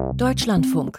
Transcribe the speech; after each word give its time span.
Deutschlandfunk. 0.00 0.98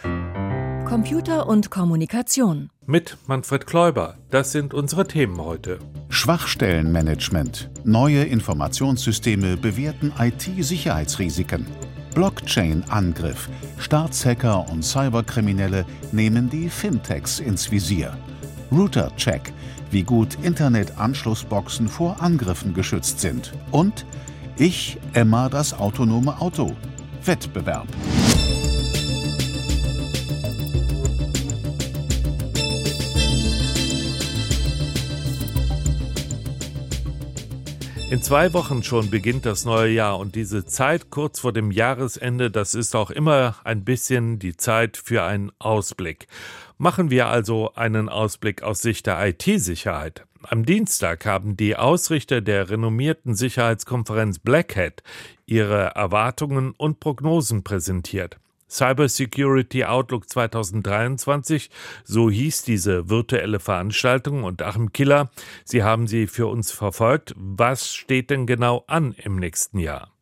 Computer 0.85 1.47
und 1.47 1.71
Kommunikation. 1.71 2.69
Mit 2.85 3.17
Manfred 3.25 3.65
Kläuber. 3.65 4.17
Das 4.29 4.51
sind 4.51 4.73
unsere 4.73 5.07
Themen 5.07 5.41
heute. 5.41 5.79
Schwachstellenmanagement. 6.09 7.69
Neue 7.83 8.23
Informationssysteme 8.23 9.57
bewerten 9.57 10.13
IT-Sicherheitsrisiken. 10.19 11.65
Blockchain-Angriff. 12.13 13.49
Staatshacker 13.79 14.69
und 14.69 14.83
Cyberkriminelle 14.83 15.85
nehmen 16.11 16.49
die 16.49 16.69
Fintechs 16.69 17.39
ins 17.39 17.71
Visier. 17.71 18.15
Router-Check. 18.71 19.51
Wie 19.89 20.03
gut 20.03 20.37
Internetanschlussboxen 20.43 21.87
vor 21.87 22.21
Angriffen 22.21 22.73
geschützt 22.73 23.19
sind. 23.19 23.53
Und 23.71 24.05
ich, 24.57 24.99
Emma, 25.13 25.49
das 25.49 25.73
autonome 25.73 26.39
Auto. 26.39 26.75
Wettbewerb. 27.25 27.87
In 38.11 38.21
zwei 38.21 38.51
Wochen 38.51 38.83
schon 38.83 39.09
beginnt 39.09 39.45
das 39.45 39.63
neue 39.63 39.89
Jahr 39.89 40.19
und 40.19 40.35
diese 40.35 40.65
Zeit 40.65 41.11
kurz 41.11 41.39
vor 41.39 41.53
dem 41.53 41.71
Jahresende, 41.71 42.51
das 42.51 42.75
ist 42.75 42.93
auch 42.93 43.09
immer 43.09 43.55
ein 43.63 43.85
bisschen 43.85 44.37
die 44.37 44.57
Zeit 44.57 44.97
für 44.97 45.23
einen 45.23 45.53
Ausblick. 45.59 46.27
Machen 46.77 47.09
wir 47.09 47.27
also 47.27 47.73
einen 47.75 48.09
Ausblick 48.09 48.63
aus 48.63 48.81
Sicht 48.81 49.07
der 49.07 49.25
IT-Sicherheit. 49.25 50.25
Am 50.43 50.65
Dienstag 50.65 51.25
haben 51.25 51.55
die 51.55 51.77
Ausrichter 51.77 52.41
der 52.41 52.69
renommierten 52.69 53.33
Sicherheitskonferenz 53.33 54.39
Black 54.39 54.75
Hat 54.75 55.03
ihre 55.45 55.95
Erwartungen 55.95 56.73
und 56.75 56.99
Prognosen 56.99 57.63
präsentiert. 57.63 58.41
Cybersecurity 58.71 59.83
Outlook 59.83 60.29
2023, 60.29 61.69
so 62.05 62.29
hieß 62.29 62.63
diese 62.63 63.09
virtuelle 63.09 63.59
Veranstaltung 63.59 64.45
und 64.45 64.61
Achim 64.61 64.93
Killer, 64.93 65.29
Sie 65.65 65.83
haben 65.83 66.07
sie 66.07 66.27
für 66.27 66.47
uns 66.47 66.71
verfolgt. 66.71 67.33
Was 67.35 67.93
steht 67.93 68.29
denn 68.29 68.47
genau 68.47 68.85
an 68.87 69.13
im 69.13 69.35
nächsten 69.35 69.77
Jahr? 69.77 70.13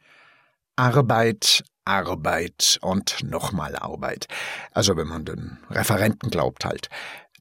Arbeit, 0.75 1.63
Arbeit 1.85 2.79
und 2.81 3.23
nochmal 3.23 3.75
Arbeit. 3.75 4.27
Also 4.71 4.97
wenn 4.97 5.07
man 5.07 5.25
den 5.25 5.59
Referenten 5.69 6.29
glaubt 6.29 6.65
halt. 6.65 6.89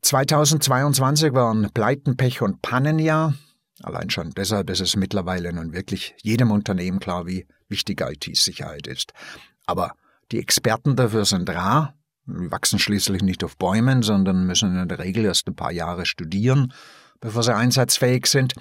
2022 0.02 1.32
war 1.32 1.54
ein 1.54 1.70
Pleiten, 1.72 2.16
Pech 2.16 2.42
und 2.42 2.60
Pannenjahr. 2.62 3.34
Allein 3.82 4.10
schon 4.10 4.30
deshalb 4.30 4.70
ist 4.70 4.80
es 4.80 4.96
mittlerweile 4.96 5.52
nun 5.52 5.72
wirklich 5.72 6.14
jedem 6.22 6.50
Unternehmen 6.50 6.98
klar, 6.98 7.26
wie 7.26 7.46
wichtig 7.68 8.00
IT-Sicherheit 8.00 8.86
ist. 8.86 9.12
Aber 9.66 9.94
die 10.32 10.38
Experten 10.38 10.96
dafür 10.96 11.24
sind 11.24 11.48
rar. 11.50 11.94
Die 12.26 12.50
wachsen 12.50 12.78
schließlich 12.78 13.22
nicht 13.22 13.42
auf 13.42 13.56
Bäumen, 13.56 14.02
sondern 14.02 14.46
müssen 14.46 14.76
in 14.76 14.88
der 14.88 14.98
Regel 14.98 15.24
erst 15.24 15.48
ein 15.48 15.56
paar 15.56 15.72
Jahre 15.72 16.04
studieren, 16.04 16.72
bevor 17.20 17.42
sie 17.42 17.54
einsatzfähig 17.54 18.26
sind. 18.26 18.54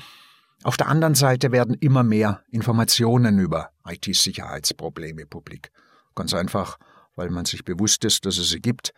Auf 0.64 0.78
der 0.78 0.88
anderen 0.88 1.16
Seite 1.16 1.52
werden 1.52 1.76
immer 1.76 2.04
mehr 2.04 2.42
Informationen 2.50 3.40
über 3.40 3.72
IT-Sicherheitsprobleme 3.86 5.26
publik. 5.26 5.72
Ganz 6.16 6.34
einfach, 6.34 6.80
weil 7.16 7.30
man 7.30 7.46
sich 7.46 7.64
bewusst 7.64 8.06
ist, 8.06 8.26
dass 8.26 8.38
es 8.38 8.50
sie 8.50 8.62
gibt 8.62 8.94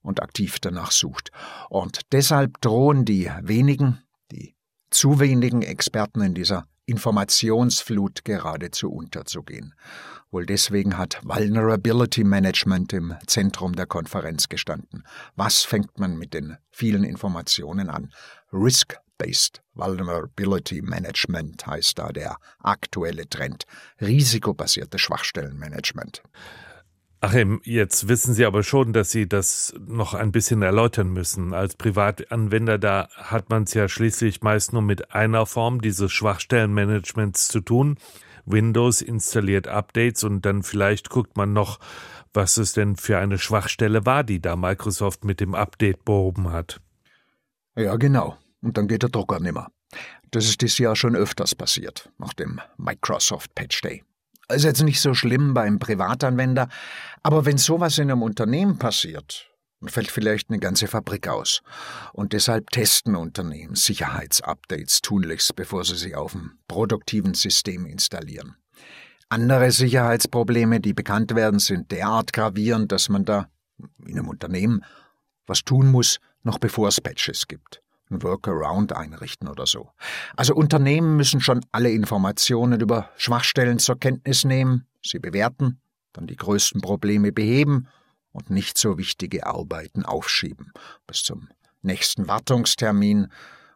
und 0.00 0.22
aktiv 0.22 0.58
danach 0.60 0.92
sucht. 0.92 1.30
Und 1.68 2.00
deshalb 2.12 2.60
drohen 2.60 3.04
die 3.04 3.30
wenigen, 3.42 4.02
die 4.30 4.54
zu 4.90 5.18
wenigen 5.18 5.62
Experten 5.62 6.20
in 6.20 6.34
dieser 6.34 6.66
Informationsflut 6.86 8.24
geradezu 8.24 8.90
unterzugehen. 8.90 9.74
Wohl 10.30 10.46
deswegen 10.46 10.98
hat 10.98 11.20
Vulnerability 11.22 12.24
Management 12.24 12.92
im 12.92 13.14
Zentrum 13.26 13.74
der 13.74 13.86
Konferenz 13.86 14.48
gestanden. 14.48 15.04
Was 15.36 15.62
fängt 15.62 15.98
man 15.98 16.16
mit 16.16 16.34
den 16.34 16.56
vielen 16.70 17.04
Informationen 17.04 17.88
an? 17.88 18.12
Risk-Based 18.52 19.62
Vulnerability 19.74 20.82
Management 20.82 21.66
heißt 21.66 21.98
da 21.98 22.08
der 22.08 22.36
aktuelle 22.58 23.28
Trend. 23.28 23.64
Risikobasierte 24.00 24.98
Schwachstellenmanagement. 24.98 26.22
Achim, 27.24 27.62
jetzt 27.64 28.06
wissen 28.06 28.34
Sie 28.34 28.44
aber 28.44 28.62
schon, 28.62 28.92
dass 28.92 29.10
Sie 29.10 29.26
das 29.26 29.72
noch 29.86 30.12
ein 30.12 30.30
bisschen 30.30 30.60
erläutern 30.60 31.08
müssen. 31.08 31.54
Als 31.54 31.74
Privatanwender, 31.74 32.76
da 32.76 33.08
hat 33.16 33.48
man 33.48 33.62
es 33.62 33.72
ja 33.72 33.88
schließlich 33.88 34.42
meist 34.42 34.74
nur 34.74 34.82
mit 34.82 35.14
einer 35.14 35.46
Form 35.46 35.80
dieses 35.80 36.12
Schwachstellenmanagements 36.12 37.48
zu 37.48 37.62
tun. 37.62 37.96
Windows 38.44 39.00
installiert 39.00 39.68
Updates 39.68 40.22
und 40.22 40.44
dann 40.44 40.62
vielleicht 40.62 41.08
guckt 41.08 41.34
man 41.38 41.54
noch, 41.54 41.80
was 42.34 42.58
es 42.58 42.74
denn 42.74 42.94
für 42.94 43.16
eine 43.16 43.38
Schwachstelle 43.38 44.04
war, 44.04 44.22
die 44.22 44.42
da 44.42 44.54
Microsoft 44.54 45.24
mit 45.24 45.40
dem 45.40 45.54
Update 45.54 46.04
behoben 46.04 46.52
hat. 46.52 46.82
Ja, 47.74 47.96
genau. 47.96 48.36
Und 48.60 48.76
dann 48.76 48.86
geht 48.86 49.02
der 49.02 49.08
Drucker 49.08 49.40
nimmer. 49.40 49.70
Das 50.30 50.44
ist 50.44 50.60
dieses 50.60 50.76
Jahr 50.76 50.94
schon 50.94 51.16
öfters 51.16 51.54
passiert, 51.54 52.10
nach 52.18 52.34
dem 52.34 52.60
Microsoft 52.76 53.54
Patch 53.54 53.80
Day. 53.80 54.04
Ist 54.52 54.64
jetzt 54.64 54.82
nicht 54.82 55.00
so 55.00 55.14
schlimm 55.14 55.54
beim 55.54 55.78
Privatanwender, 55.78 56.68
aber 57.22 57.46
wenn 57.46 57.58
sowas 57.58 57.98
in 57.98 58.10
einem 58.10 58.22
Unternehmen 58.22 58.78
passiert, 58.78 59.50
fällt 59.86 60.10
vielleicht 60.10 60.50
eine 60.50 60.58
ganze 60.58 60.86
Fabrik 60.86 61.28
aus. 61.28 61.62
Und 62.12 62.32
deshalb 62.32 62.70
testen 62.70 63.16
Unternehmen 63.16 63.74
Sicherheitsupdates 63.74 65.00
tunlichst, 65.02 65.56
bevor 65.56 65.84
sie 65.84 65.96
sie 65.96 66.14
auf 66.14 66.32
dem 66.32 66.58
produktiven 66.68 67.34
System 67.34 67.86
installieren. 67.86 68.56
Andere 69.28 69.70
Sicherheitsprobleme, 69.70 70.80
die 70.80 70.92
bekannt 70.92 71.34
werden, 71.34 71.58
sind 71.58 71.90
derart 71.90 72.32
gravierend, 72.32 72.92
dass 72.92 73.08
man 73.08 73.24
da 73.24 73.48
in 74.06 74.18
einem 74.18 74.28
Unternehmen 74.28 74.84
was 75.46 75.64
tun 75.64 75.90
muss, 75.90 76.20
noch 76.42 76.58
bevor 76.58 76.88
es 76.88 77.00
Patches 77.00 77.48
gibt 77.48 77.83
ein 78.10 78.22
Workaround 78.22 78.92
einrichten 78.92 79.48
oder 79.48 79.66
so. 79.66 79.90
Also 80.36 80.54
Unternehmen 80.54 81.16
müssen 81.16 81.40
schon 81.40 81.64
alle 81.72 81.90
Informationen 81.90 82.80
über 82.80 83.10
Schwachstellen 83.16 83.78
zur 83.78 83.98
Kenntnis 83.98 84.44
nehmen, 84.44 84.86
sie 85.02 85.18
bewerten, 85.18 85.80
dann 86.12 86.26
die 86.26 86.36
größten 86.36 86.80
Probleme 86.80 87.32
beheben 87.32 87.88
und 88.32 88.50
nicht 88.50 88.78
so 88.78 88.98
wichtige 88.98 89.46
Arbeiten 89.46 90.04
aufschieben 90.04 90.72
bis 91.06 91.22
zum 91.22 91.48
nächsten 91.82 92.28
Wartungstermin 92.28 93.28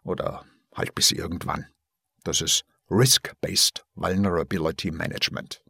oder 0.02 0.44
halt 0.74 0.94
bis 0.94 1.10
irgendwann. 1.10 1.66
Das 2.24 2.40
ist 2.40 2.64
Risk-Based 2.90 3.84
Vulnerability 3.94 4.90
Management. 4.90 5.62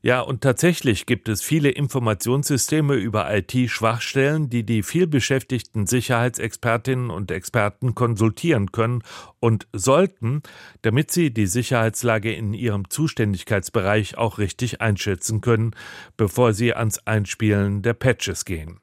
Ja, 0.00 0.20
und 0.20 0.42
tatsächlich 0.42 1.06
gibt 1.06 1.28
es 1.28 1.42
viele 1.42 1.70
Informationssysteme 1.70 2.94
über 2.94 3.34
IT-Schwachstellen, 3.34 4.48
die 4.48 4.64
die 4.64 4.84
vielbeschäftigten 4.84 5.86
Sicherheitsexpertinnen 5.86 7.10
und 7.10 7.32
Experten 7.32 7.96
konsultieren 7.96 8.70
können 8.70 9.02
und 9.40 9.66
sollten, 9.72 10.42
damit 10.82 11.10
sie 11.10 11.32
die 11.32 11.46
Sicherheitslage 11.46 12.32
in 12.32 12.54
ihrem 12.54 12.88
Zuständigkeitsbereich 12.90 14.16
auch 14.16 14.38
richtig 14.38 14.80
einschätzen 14.80 15.40
können, 15.40 15.72
bevor 16.16 16.52
sie 16.52 16.74
ans 16.74 16.98
Einspielen 17.06 17.82
der 17.82 17.94
Patches 17.94 18.44
gehen. 18.44 18.80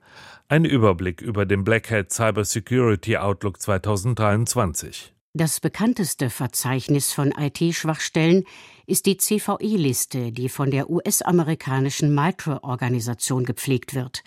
Ein 0.49 0.65
Überblick 0.65 1.21
über 1.21 1.45
den 1.45 1.63
Black 1.63 1.89
Hat 1.91 2.11
Cybersecurity 2.11 3.17
Outlook 3.17 3.61
2023. 3.61 5.13
Das 5.33 5.59
bekannteste 5.59 6.29
Verzeichnis 6.29 7.11
von 7.11 7.33
IT-Schwachstellen 7.37 8.45
ist 8.88 9.06
die 9.06 9.18
CVE-Liste, 9.18 10.31
die 10.31 10.50
von 10.50 10.72
der 10.72 10.90
US-amerikanischen 10.90 12.13
MITRE-Organisation 12.13 13.46
gepflegt 13.46 13.94
wird. 13.94 14.23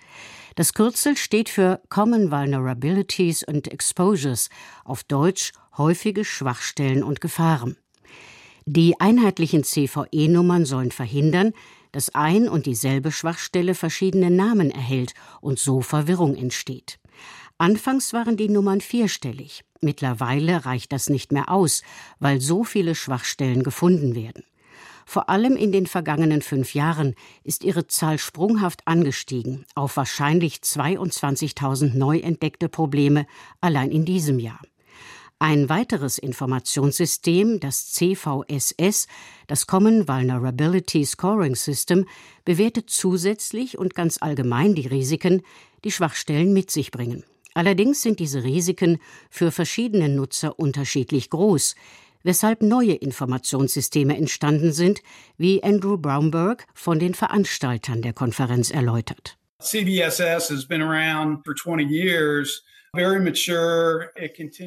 Das 0.55 0.73
Kürzel 0.73 1.15
steht 1.15 1.49
für 1.49 1.81
Common 1.89 2.31
Vulnerabilities 2.31 3.43
and 3.45 3.71
Exposures, 3.71 4.49
auf 4.83 5.03
Deutsch 5.03 5.53
häufige 5.77 6.25
Schwachstellen 6.25 7.03
und 7.03 7.21
Gefahren. 7.21 7.77
Die 8.65 8.99
einheitlichen 8.99 9.63
CVE-Nummern 9.63 10.65
sollen 10.65 10.91
verhindern, 10.91 11.53
dass 11.91 12.13
ein 12.13 12.47
und 12.47 12.65
dieselbe 12.65 13.11
Schwachstelle 13.11 13.73
verschiedene 13.73 14.29
Namen 14.29 14.69
erhält 14.69 15.13
und 15.41 15.57
so 15.57 15.81
Verwirrung 15.81 16.35
entsteht. 16.35 16.99
Anfangs 17.57 18.13
waren 18.13 18.37
die 18.37 18.47
Nummern 18.47 18.79
vierstellig. 18.79 19.63
Mittlerweile 19.81 20.65
reicht 20.65 20.91
das 20.91 21.09
nicht 21.09 21.31
mehr 21.31 21.49
aus, 21.49 21.81
weil 22.19 22.41
so 22.41 22.63
viele 22.63 22.95
Schwachstellen 22.95 23.63
gefunden 23.63 24.15
werden. 24.15 24.43
Vor 25.09 25.27
allem 25.27 25.55
in 25.55 25.71
den 25.71 25.87
vergangenen 25.87 26.43
fünf 26.43 26.75
Jahren 26.75 27.15
ist 27.43 27.63
ihre 27.63 27.87
Zahl 27.87 28.19
sprunghaft 28.19 28.81
angestiegen 28.85 29.65
auf 29.73 29.97
wahrscheinlich 29.97 30.57
22.000 30.57 31.97
neu 31.97 32.19
entdeckte 32.19 32.69
Probleme 32.69 33.25
allein 33.59 33.89
in 33.89 34.05
diesem 34.05 34.37
Jahr. 34.37 34.61
Ein 35.39 35.67
weiteres 35.67 36.19
Informationssystem, 36.19 37.59
das 37.59 37.91
CVSS, 37.93 39.07
das 39.47 39.65
Common 39.65 40.07
Vulnerability 40.07 41.03
Scoring 41.03 41.55
System, 41.55 42.05
bewertet 42.45 42.91
zusätzlich 42.91 43.79
und 43.79 43.95
ganz 43.95 44.21
allgemein 44.21 44.75
die 44.75 44.85
Risiken, 44.85 45.41
die 45.85 45.91
Schwachstellen 45.91 46.53
mit 46.53 46.69
sich 46.69 46.91
bringen. 46.91 47.23
Allerdings 47.55 48.03
sind 48.03 48.19
diese 48.19 48.43
Risiken 48.43 48.99
für 49.31 49.51
verschiedene 49.51 50.07
Nutzer 50.07 50.59
unterschiedlich 50.59 51.31
groß, 51.31 51.73
weshalb 52.23 52.61
neue 52.61 52.93
Informationssysteme 52.93 54.15
entstanden 54.17 54.71
sind, 54.71 55.01
wie 55.37 55.63
Andrew 55.63 55.97
Brownberg 55.97 56.65
von 56.73 56.99
den 56.99 57.13
Veranstaltern 57.13 58.01
der 58.01 58.13
Konferenz 58.13 58.71
erläutert. 58.71 59.37
CBSS 59.61 60.49
has 60.49 60.65
been 60.65 60.81
around 60.81 61.43
for 61.43 61.55
20 61.55 61.89
years. 61.89 62.63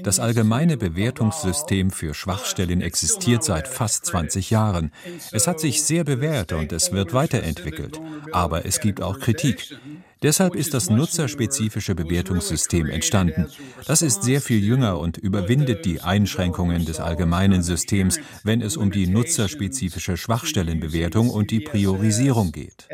Das 0.05 0.21
allgemeine 0.21 0.77
Bewertungssystem 0.77 1.91
für 1.91 2.15
Schwachstellen 2.15 2.81
existiert 2.81 3.43
seit 3.43 3.67
fast 3.67 4.07
20 4.07 4.51
Jahren. 4.51 4.93
Es 5.33 5.49
hat 5.49 5.59
sich 5.59 5.83
sehr 5.83 6.05
bewährt 6.05 6.53
und 6.53 6.73
es 6.73 6.93
wird 6.93 7.15
weiterentwickelt. 7.15 8.01
Aber 8.31 8.65
es 8.65 8.81
gibt 8.81 9.03
auch 9.03 9.19
Kritik. 9.19 9.77
Deshalb 10.23 10.55
ist 10.55 10.75
das 10.75 10.89
nutzerspezifische 10.89 11.95
Bewertungssystem 11.95 12.89
entstanden. 12.89 13.49
Das 13.87 14.03
ist 14.03 14.23
sehr 14.23 14.41
viel 14.41 14.63
jünger 14.63 14.99
und 14.99 15.19
überwindet 15.19 15.85
die 15.85 16.01
Einschränkungen 16.01 16.85
des 16.85 17.01
allgemeinen 17.01 17.63
Systems, 17.63 18.19
wenn 18.45 18.63
es 18.63 18.77
um 18.77 18.91
die 18.91 19.07
nutzerspezifische 19.07 20.17
Schwachstellenbewertung 20.17 21.31
und 21.31 21.51
die 21.51 21.61
Priorisierung 21.61 22.53
geht. 22.53 22.89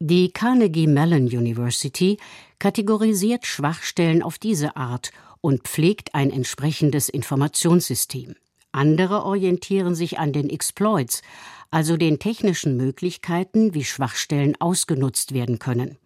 Die 0.00 0.32
Carnegie 0.32 0.86
Mellon 0.86 1.22
University 1.22 2.18
kategorisiert 2.58 3.46
Schwachstellen 3.46 4.22
auf 4.22 4.38
diese 4.38 4.76
Art 4.76 5.10
und 5.40 5.62
pflegt 5.62 6.14
ein 6.14 6.30
entsprechendes 6.30 7.08
Informationssystem. 7.08 8.34
Andere 8.72 9.24
orientieren 9.24 9.94
sich 9.94 10.18
an 10.18 10.32
den 10.32 10.48
Exploits, 10.48 11.22
also 11.70 11.96
den 11.96 12.18
technischen 12.18 12.76
Möglichkeiten, 12.76 13.74
wie 13.74 13.84
Schwachstellen 13.84 14.60
ausgenutzt 14.60 15.32
werden 15.32 15.58
können. 15.58 15.98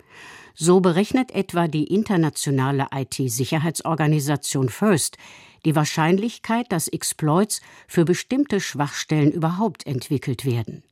So 0.54 0.80
berechnet 0.80 1.32
etwa 1.32 1.68
die 1.68 1.84
internationale 1.84 2.86
IT-Sicherheitsorganisation 2.94 4.68
FIRST 4.68 5.18
die 5.64 5.74
Wahrscheinlichkeit, 5.74 6.70
dass 6.70 6.88
Exploits 6.88 7.60
für 7.88 8.04
bestimmte 8.04 8.60
Schwachstellen 8.60 9.32
überhaupt 9.32 9.86
entwickelt 9.86 10.44
werden. 10.44 10.84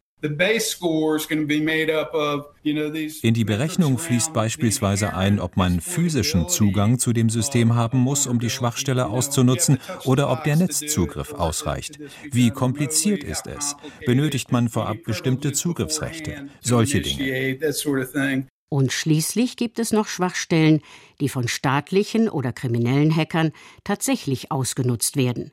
In 3.22 3.34
die 3.34 3.44
Berechnung 3.44 3.98
fließt 3.98 4.32
beispielsweise 4.32 5.14
ein, 5.14 5.40
ob 5.40 5.56
man 5.56 5.80
physischen 5.80 6.48
Zugang 6.48 7.00
zu 7.00 7.12
dem 7.12 7.28
System 7.28 7.74
haben 7.74 7.98
muss, 7.98 8.28
um 8.28 8.38
die 8.38 8.50
Schwachstelle 8.50 9.08
auszunutzen, 9.08 9.78
oder 10.04 10.30
ob 10.30 10.44
der 10.44 10.56
Netzzugriff 10.56 11.32
ausreicht. 11.32 11.98
Wie 12.30 12.50
kompliziert 12.50 13.24
ist 13.24 13.48
es? 13.48 13.74
Benötigt 14.06 14.52
man 14.52 14.68
vorab 14.68 14.98
bestimmte 15.04 15.52
Zugriffsrechte? 15.52 16.48
Solche 16.60 17.00
Dinge. 17.00 17.58
Und 18.68 18.92
schließlich 18.92 19.56
gibt 19.56 19.78
es 19.78 19.92
noch 19.92 20.06
Schwachstellen, 20.06 20.80
die 21.20 21.28
von 21.28 21.48
staatlichen 21.48 22.28
oder 22.28 22.52
kriminellen 22.52 23.14
Hackern 23.14 23.52
tatsächlich 23.84 24.50
ausgenutzt 24.50 25.16
werden. 25.16 25.52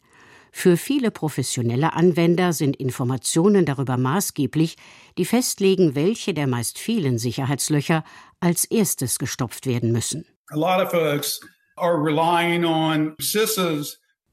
Für 0.51 0.78
viele 0.78 1.12
professionelle 1.12 1.94
Anwender 1.94 2.54
sind 2.54 2.75
Informationen 2.75 3.66
darüber 3.66 3.98
maßgeblich, 3.98 4.75
die 5.18 5.25
festlegen, 5.25 5.96
welche 5.96 6.34
der 6.34 6.48
meist 6.48 6.80
vielen 6.80 7.18
Sicherheitslöcher 7.18 8.04
als 8.40 8.66
erstes 8.66 9.19
gestopft 9.19 9.66
werden 9.66 9.92
müssen. 9.92 10.25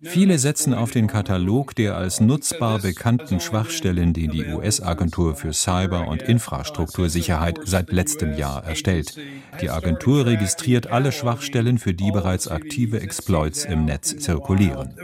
Viele 0.03 0.39
setzen 0.39 0.75
auf 0.75 0.91
den 0.91 1.07
Katalog 1.07 1.75
der 1.75 1.97
als 1.97 2.21
nutzbar 2.21 2.81
bekannten 2.81 3.41
Schwachstellen, 3.41 4.13
den 4.13 4.31
die 4.31 4.45
US-Agentur 4.45 5.35
für 5.35 5.53
Cyber- 5.53 6.09
und 6.09 6.21
Infrastruktursicherheit 6.23 7.61
seit 7.65 7.93
letztem 7.93 8.37
Jahr 8.37 8.63
erstellt. 8.65 9.17
Die 9.61 9.71
Agentur 9.71 10.27
registriert 10.27 10.89
alle 10.89 11.13
Schwachstellen, 11.13 11.79
für 11.79 11.95
die 11.95 12.11
bereits 12.11 12.47
aktive 12.47 13.01
Exploits 13.01 13.65
im 13.65 13.87
Netz 13.87 14.17
zirkulieren. 14.19 14.95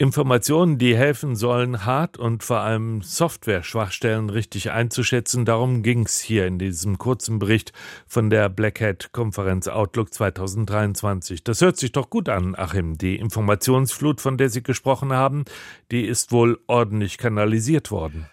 Informationen, 0.00 0.78
die 0.78 0.96
helfen 0.96 1.34
sollen, 1.34 1.84
Hard- 1.84 2.18
und 2.18 2.44
vor 2.44 2.60
allem 2.60 3.02
Software-Schwachstellen 3.02 4.30
richtig 4.30 4.70
einzuschätzen. 4.70 5.44
Darum 5.44 5.82
ging 5.82 6.06
es 6.06 6.20
hier 6.20 6.46
in 6.46 6.60
diesem 6.60 6.98
kurzen 6.98 7.40
Bericht 7.40 7.72
von 8.06 8.30
der 8.30 8.48
Black 8.48 8.80
Hat-Konferenz 8.80 9.66
Outlook 9.66 10.14
2023. 10.14 11.42
Das 11.42 11.60
hört 11.62 11.78
sich 11.78 11.90
doch 11.90 12.10
gut 12.10 12.28
an, 12.28 12.54
Achim. 12.54 12.96
Die 12.96 13.16
Informationsflut, 13.16 14.20
von 14.20 14.38
der 14.38 14.50
Sie 14.50 14.62
gesprochen 14.62 15.12
haben, 15.12 15.44
die 15.90 16.06
ist 16.06 16.30
wohl 16.30 16.60
ordentlich 16.68 17.18
kanalisiert 17.18 17.90
worden. 17.90 18.30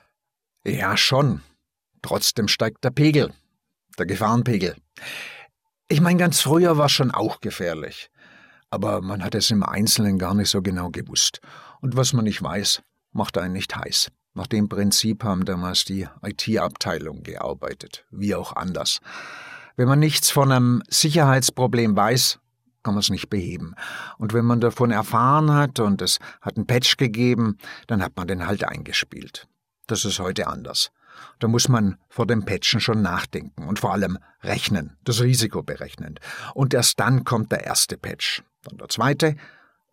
Ja, 0.63 0.95
schon. 0.95 1.41
Trotzdem 2.03 2.47
steigt 2.47 2.83
der 2.83 2.91
Pegel, 2.91 3.33
der 3.97 4.05
Gefahrenpegel. 4.05 4.75
Ich 5.87 5.99
meine, 5.99 6.19
ganz 6.19 6.41
früher 6.41 6.77
war 6.77 6.89
schon 6.89 7.09
auch 7.09 7.41
gefährlich 7.41 8.11
aber 8.75 9.01
man 9.01 9.23
hat 9.23 9.35
es 9.35 9.51
im 9.51 9.63
Einzelnen 9.63 10.19
gar 10.19 10.33
nicht 10.33 10.49
so 10.49 10.61
genau 10.61 10.89
gewusst. 10.89 11.39
Und 11.79 11.95
was 11.95 12.11
man 12.11 12.25
nicht 12.25 12.43
weiß, 12.43 12.83
macht 13.13 13.37
einen 13.37 13.53
nicht 13.53 13.73
heiß. 13.73 14.11
Nach 14.33 14.47
dem 14.47 14.67
Prinzip 14.67 15.23
haben 15.23 15.45
damals 15.45 15.85
die 15.85 16.09
IT-Abteilung 16.21 17.23
gearbeitet, 17.23 18.03
wie 18.11 18.35
auch 18.35 18.53
anders. 18.53 18.99
Wenn 19.77 19.87
man 19.87 19.99
nichts 19.99 20.29
von 20.29 20.51
einem 20.51 20.83
Sicherheitsproblem 20.89 21.95
weiß, 21.95 22.39
kann 22.83 22.95
man 22.95 22.99
es 22.99 23.09
nicht 23.09 23.29
beheben. 23.29 23.75
Und 24.17 24.33
wenn 24.33 24.43
man 24.43 24.59
davon 24.59 24.91
erfahren 24.91 25.53
hat 25.53 25.79
und 25.79 26.01
es 26.01 26.19
hat 26.41 26.57
einen 26.57 26.67
Patch 26.67 26.97
gegeben, 26.97 27.57
dann 27.87 28.03
hat 28.03 28.17
man 28.17 28.27
den 28.27 28.45
halt 28.45 28.65
eingespielt. 28.65 29.47
Das 29.87 30.03
ist 30.03 30.19
heute 30.19 30.47
anders. 30.47 30.91
Da 31.39 31.47
muss 31.47 31.69
man 31.69 31.97
vor 32.09 32.27
dem 32.27 32.43
Patchen 32.43 32.81
schon 32.81 33.01
nachdenken 33.01 33.69
und 33.69 33.79
vor 33.79 33.93
allem 33.93 34.17
rechnen, 34.43 34.97
das 35.05 35.21
Risiko 35.21 35.63
berechnen. 35.63 36.19
Und 36.53 36.73
erst 36.73 36.99
dann 36.99 37.23
kommt 37.23 37.53
der 37.53 37.63
erste 37.63 37.97
Patch 37.97 38.43
dann 38.65 38.77
der 38.77 38.89
zweite, 38.89 39.35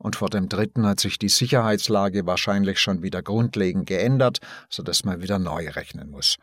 und 0.03 0.17
vor 0.17 0.29
dem 0.29 0.49
dritten 0.49 0.85
hat 0.85 0.99
sich 0.99 1.17
die 1.17 1.29
Sicherheitslage 1.29 2.27
wahrscheinlich 2.27 2.81
schon 2.81 3.03
wieder 3.03 3.23
grundlegend 3.23 3.87
geändert, 3.87 4.41
so 4.69 4.83
dass 4.83 5.05
man 5.05 5.23
wieder 5.23 5.39
neu 5.39 5.69
rechnen 5.69 6.11
muss. 6.11 6.39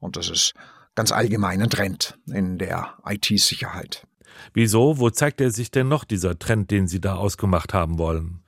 Und 0.00 0.16
das 0.16 0.28
ist 0.28 0.54
ganz 0.96 1.12
allgemein 1.12 1.62
ein 1.62 1.70
Trend 1.70 2.18
in 2.26 2.58
der 2.58 2.94
IT-Sicherheit. 3.06 4.04
Wieso? 4.52 4.98
Wo 4.98 5.10
zeigt 5.10 5.40
er 5.40 5.52
sich 5.52 5.70
denn 5.70 5.86
noch, 5.86 6.02
dieser 6.02 6.36
Trend, 6.36 6.72
den 6.72 6.88
Sie 6.88 7.00
da 7.00 7.14
ausgemacht 7.14 7.72
haben 7.72 7.98
wollen? 7.98 8.42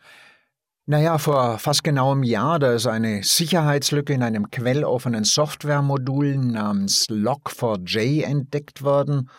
Naja, 0.87 1.19
vor 1.19 1.59
fast 1.59 1.85
genau 1.85 2.11
einem 2.11 2.25
Jahr, 2.25 2.59
da 2.59 2.73
ist 2.73 2.87
eine 2.87 3.23
Sicherheitslücke 3.23 4.13
in 4.13 4.23
einem 4.25 4.51
quelloffenen 4.51 5.25
Softwaremodul 5.25 6.37
namens 6.37 7.09
Log4j 7.09 8.25
entdeckt 8.25 8.83
worden. 8.83 9.31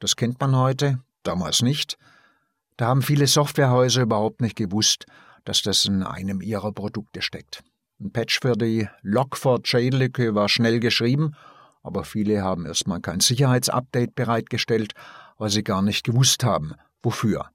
Das 0.00 0.16
kennt 0.16 0.40
man 0.40 0.56
heute, 0.56 1.00
damals 1.22 1.60
nicht. 1.60 1.98
Da 2.82 2.88
haben 2.88 3.02
viele 3.02 3.28
Softwarehäuser 3.28 4.02
überhaupt 4.02 4.40
nicht 4.40 4.56
gewusst, 4.56 5.06
dass 5.44 5.62
das 5.62 5.84
in 5.84 6.02
einem 6.02 6.40
ihrer 6.40 6.72
Produkte 6.72 7.22
steckt. 7.22 7.62
Ein 8.00 8.10
Patch 8.10 8.40
für 8.40 8.54
die 8.54 8.88
Log4j-Lücke 9.04 10.34
war 10.34 10.48
schnell 10.48 10.80
geschrieben, 10.80 11.36
aber 11.84 12.02
viele 12.02 12.42
haben 12.42 12.66
erstmal 12.66 13.00
kein 13.00 13.20
Sicherheitsupdate 13.20 14.16
bereitgestellt, 14.16 14.94
weil 15.38 15.48
sie 15.50 15.62
gar 15.62 15.80
nicht 15.80 16.02
gewusst 16.02 16.42
haben, 16.42 16.74
wofür. 17.04 17.50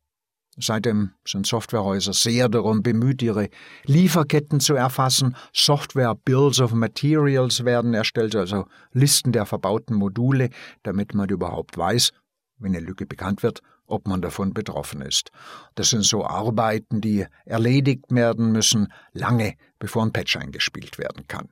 Seitdem 0.57 1.11
sind 1.27 1.45
Softwarehäuser 1.45 2.13
sehr 2.13 2.47
darum 2.47 2.81
bemüht, 2.81 3.21
ihre 3.21 3.49
Lieferketten 3.83 4.61
zu 4.61 4.75
erfassen. 4.75 5.35
Software 5.51 6.15
Bills 6.15 6.61
of 6.61 6.71
Materials 6.71 7.65
werden 7.65 7.93
erstellt, 7.93 8.33
also 8.33 8.65
Listen 8.93 9.33
der 9.33 9.45
verbauten 9.45 9.97
Module, 9.97 10.51
damit 10.83 11.13
man 11.13 11.27
überhaupt 11.27 11.77
weiß, 11.77 12.13
wenn 12.59 12.73
eine 12.73 12.85
Lücke 12.85 13.05
bekannt 13.05 13.43
wird, 13.43 13.61
ob 13.87 14.07
man 14.07 14.21
davon 14.21 14.53
betroffen 14.53 15.01
ist. 15.01 15.31
Das 15.75 15.89
sind 15.89 16.03
so 16.03 16.25
Arbeiten, 16.25 17.01
die 17.01 17.25
erledigt 17.45 18.05
werden 18.09 18.51
müssen, 18.51 18.93
lange 19.13 19.55
bevor 19.79 20.03
ein 20.03 20.13
Patch 20.13 20.37
eingespielt 20.37 20.97
werden 20.97 21.27
kann. 21.27 21.49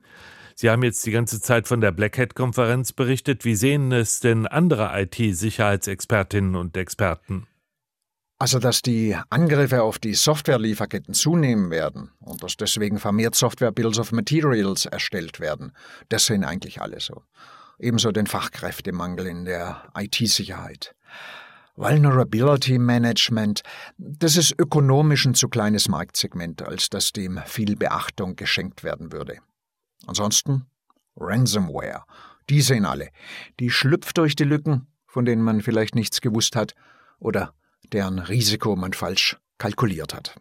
Sie 0.54 0.70
haben 0.70 0.82
jetzt 0.82 1.04
die 1.04 1.10
ganze 1.10 1.40
Zeit 1.40 1.68
von 1.68 1.82
der 1.82 1.92
Black 1.92 2.16
Hat-Konferenz 2.16 2.94
berichtet. 2.94 3.44
Wie 3.44 3.56
sehen 3.56 3.92
es 3.92 4.20
denn 4.20 4.46
andere 4.46 4.90
IT-Sicherheitsexpertinnen 5.02 6.56
und 6.56 6.76
Experten? 6.78 7.46
Also, 8.38 8.58
dass 8.58 8.82
die 8.82 9.16
Angriffe 9.30 9.82
auf 9.82 9.98
die 9.98 10.14
Softwarelieferketten 10.14 11.14
zunehmen 11.14 11.70
werden 11.70 12.12
und 12.20 12.42
dass 12.42 12.56
deswegen 12.56 12.98
vermehrt 12.98 13.34
Software 13.34 13.72
Bills 13.72 13.98
of 13.98 14.12
Materials 14.12 14.84
erstellt 14.84 15.40
werden, 15.40 15.72
das 16.10 16.26
sehen 16.26 16.44
eigentlich 16.44 16.80
alle 16.82 17.00
so. 17.00 17.22
Ebenso 17.78 18.12
den 18.12 18.26
Fachkräftemangel 18.26 19.26
in 19.26 19.44
der 19.44 19.90
IT-Sicherheit. 19.94 20.94
Vulnerability 21.76 22.78
Management, 22.78 23.60
das 23.98 24.36
ist 24.36 24.54
ökonomisch 24.58 25.26
ein 25.26 25.34
zu 25.34 25.48
kleines 25.48 25.88
Marktsegment, 25.88 26.62
als 26.62 26.88
dass 26.88 27.12
dem 27.12 27.38
viel 27.44 27.76
Beachtung 27.76 28.34
geschenkt 28.34 28.82
werden 28.82 29.12
würde. 29.12 29.38
Ansonsten 30.06 30.64
Ransomware, 31.16 32.04
die 32.48 32.62
sehen 32.62 32.86
alle. 32.86 33.08
Die 33.60 33.70
schlüpft 33.70 34.16
durch 34.18 34.36
die 34.36 34.44
Lücken, 34.44 34.86
von 35.06 35.24
denen 35.24 35.42
man 35.42 35.60
vielleicht 35.60 35.94
nichts 35.94 36.20
gewusst 36.20 36.56
hat 36.56 36.74
oder 37.18 37.52
deren 37.92 38.18
Risiko 38.18 38.74
man 38.74 38.92
falsch 38.92 39.36
kalkuliert 39.58 40.14
hat. 40.14 40.34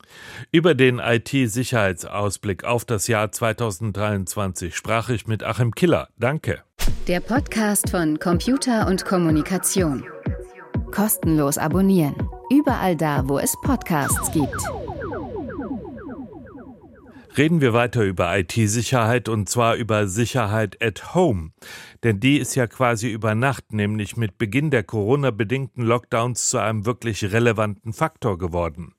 Über 0.51 0.74
den 0.74 1.00
IT-Sicherheitsausblick 1.00 2.63
auf 2.63 2.86
das 2.86 3.08
Jahr 3.08 3.32
2023 3.32 4.75
sprach 4.75 5.10
ich 5.10 5.27
mit 5.27 5.44
Achim 5.44 5.74
Killer. 5.74 6.10
Danke. 6.18 6.63
Der 7.08 7.20
Podcast 7.20 7.89
von 7.89 8.20
Computer 8.20 8.88
und 8.88 9.06
Kommunikation. 9.06 10.06
Kostenlos 10.77 11.58
abonnieren. 11.58 12.15
Überall 12.50 12.96
da, 12.96 13.27
wo 13.27 13.39
es 13.39 13.55
Podcasts 13.62 14.32
gibt. 14.32 14.62
Reden 17.38 17.60
wir 17.60 17.74
weiter 17.74 18.03
über 18.03 18.38
IT-Sicherheit 18.38 19.27
und 19.27 19.50
zwar 19.50 19.75
über 19.75 20.08
Sicherheit 20.08 20.82
at 20.82 21.13
Home. 21.15 21.51
Denn 22.01 22.22
die 22.22 22.38
ist 22.38 22.55
ja 22.55 22.65
quasi 22.65 23.10
über 23.10 23.36
Nacht, 23.36 23.74
nämlich 23.74 24.15
mit 24.15 24.38
Beginn 24.38 24.72
der 24.72 24.84
Corona-bedingten 24.84 25.84
Lockdowns 25.84 26.50
zu 26.50 26.60
einem 26.60 26.86
wirklich 26.86 27.34
relevanten 27.34 27.91
Faktor 27.91 28.38
geworden. 28.38 28.94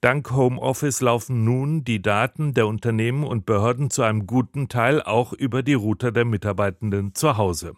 Dank 0.00 0.30
Homeoffice 0.30 1.00
laufen 1.00 1.42
nun 1.44 1.82
die 1.82 2.00
Daten 2.00 2.54
der 2.54 2.68
Unternehmen 2.68 3.24
und 3.24 3.44
Behörden 3.44 3.90
zu 3.90 4.02
einem 4.02 4.28
guten 4.28 4.68
Teil 4.68 5.02
auch 5.02 5.32
über 5.32 5.64
die 5.64 5.74
Router 5.74 6.12
der 6.12 6.24
Mitarbeitenden 6.24 7.16
zu 7.16 7.38
Hause. 7.38 7.74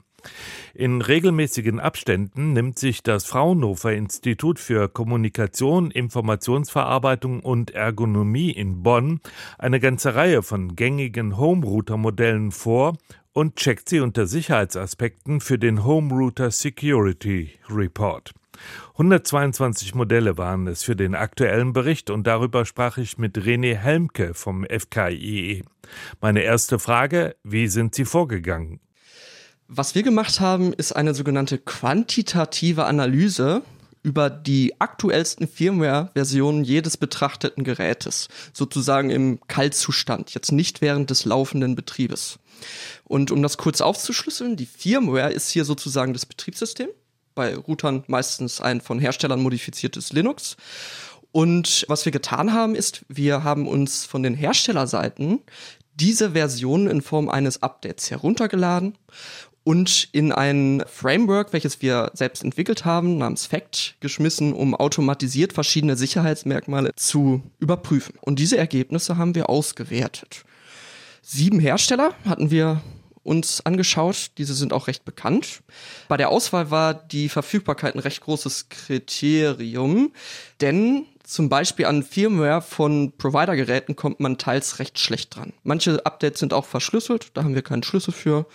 In 0.74 1.02
regelmäßigen 1.02 1.80
Abständen 1.80 2.52
nimmt 2.52 2.78
sich 2.78 3.02
das 3.02 3.24
Fraunhofer 3.26 3.92
Institut 3.92 4.58
für 4.58 4.88
Kommunikation, 4.88 5.90
Informationsverarbeitung 5.90 7.40
und 7.40 7.72
Ergonomie 7.72 8.50
in 8.50 8.82
Bonn 8.82 9.20
eine 9.58 9.80
ganze 9.80 10.14
Reihe 10.14 10.42
von 10.42 10.76
gängigen 10.76 11.36
Home-Router-Modellen 11.36 12.52
vor 12.52 12.96
und 13.32 13.56
checkt 13.56 13.88
sie 13.88 14.00
unter 14.00 14.26
Sicherheitsaspekten 14.26 15.40
für 15.40 15.58
den 15.58 15.84
Home 15.84 16.12
Router 16.14 16.50
Security 16.50 17.50
Report. 17.68 18.32
122 18.92 19.94
Modelle 19.94 20.38
waren 20.38 20.66
es 20.66 20.82
für 20.82 20.94
den 20.94 21.14
aktuellen 21.14 21.72
Bericht 21.72 22.10
und 22.10 22.26
darüber 22.26 22.64
sprach 22.64 22.98
ich 22.98 23.18
mit 23.18 23.38
René 23.38 23.74
Helmke 23.74 24.34
vom 24.34 24.64
FKIE. 24.64 25.62
Meine 26.20 26.42
erste 26.42 26.78
Frage, 26.78 27.34
wie 27.42 27.68
sind 27.68 27.94
Sie 27.94 28.04
vorgegangen? 28.04 28.80
Was 29.74 29.94
wir 29.94 30.02
gemacht 30.02 30.38
haben, 30.38 30.74
ist 30.74 30.92
eine 30.92 31.14
sogenannte 31.14 31.56
quantitative 31.56 32.84
Analyse 32.84 33.62
über 34.02 34.28
die 34.28 34.78
aktuellsten 34.78 35.48
Firmware-Versionen 35.48 36.62
jedes 36.62 36.98
betrachteten 36.98 37.64
Gerätes, 37.64 38.28
sozusagen 38.52 39.08
im 39.08 39.40
Kaltzustand, 39.48 40.34
jetzt 40.34 40.52
nicht 40.52 40.82
während 40.82 41.08
des 41.08 41.24
laufenden 41.24 41.74
Betriebes. 41.74 42.38
Und 43.04 43.30
um 43.30 43.42
das 43.42 43.56
kurz 43.56 43.80
aufzuschlüsseln, 43.80 44.56
die 44.56 44.66
Firmware 44.66 45.32
ist 45.32 45.48
hier 45.48 45.64
sozusagen 45.64 46.12
das 46.12 46.26
Betriebssystem, 46.26 46.90
bei 47.34 47.56
Routern 47.56 48.04
meistens 48.08 48.60
ein 48.60 48.82
von 48.82 48.98
Herstellern 48.98 49.40
modifiziertes 49.40 50.12
Linux. 50.12 50.58
Und 51.30 51.86
was 51.88 52.04
wir 52.04 52.12
getan 52.12 52.52
haben, 52.52 52.74
ist, 52.74 53.06
wir 53.08 53.42
haben 53.42 53.66
uns 53.66 54.04
von 54.04 54.22
den 54.22 54.34
Herstellerseiten 54.34 55.40
diese 55.94 56.32
Version 56.32 56.86
in 56.88 57.02
Form 57.02 57.28
eines 57.28 57.62
Updates 57.62 58.10
heruntergeladen 58.10 58.96
und 59.64 60.08
in 60.12 60.32
ein 60.32 60.82
Framework, 60.86 61.52
welches 61.52 61.82
wir 61.82 62.10
selbst 62.14 62.42
entwickelt 62.42 62.84
haben, 62.84 63.18
namens 63.18 63.46
FACT, 63.46 63.96
geschmissen, 64.00 64.52
um 64.52 64.74
automatisiert 64.74 65.52
verschiedene 65.52 65.96
Sicherheitsmerkmale 65.96 66.92
zu 66.96 67.42
überprüfen. 67.60 68.16
Und 68.20 68.38
diese 68.38 68.56
Ergebnisse 68.56 69.16
haben 69.18 69.34
wir 69.34 69.48
ausgewertet. 69.48 70.44
Sieben 71.22 71.60
Hersteller 71.60 72.14
hatten 72.24 72.50
wir 72.50 72.82
uns 73.22 73.64
angeschaut. 73.64 74.32
Diese 74.38 74.54
sind 74.54 74.72
auch 74.72 74.88
recht 74.88 75.04
bekannt. 75.04 75.62
Bei 76.08 76.16
der 76.16 76.30
Auswahl 76.30 76.70
war 76.72 76.94
die 76.94 77.28
Verfügbarkeit 77.28 77.94
ein 77.94 78.00
recht 78.00 78.20
großes 78.22 78.68
Kriterium, 78.68 80.12
denn 80.60 81.06
zum 81.32 81.48
Beispiel 81.48 81.86
an 81.86 82.02
Firmware 82.02 82.60
von 82.60 83.16
Provider-Geräten 83.16 83.96
kommt 83.96 84.20
man 84.20 84.36
teils 84.36 84.78
recht 84.78 84.98
schlecht 84.98 85.34
dran. 85.34 85.54
Manche 85.62 86.04
Updates 86.04 86.40
sind 86.40 86.52
auch 86.52 86.66
verschlüsselt, 86.66 87.30
da 87.34 87.42
haben 87.42 87.54
wir 87.54 87.62
keinen 87.62 87.82
Schlüssel 87.82 88.12
für. 88.12 88.46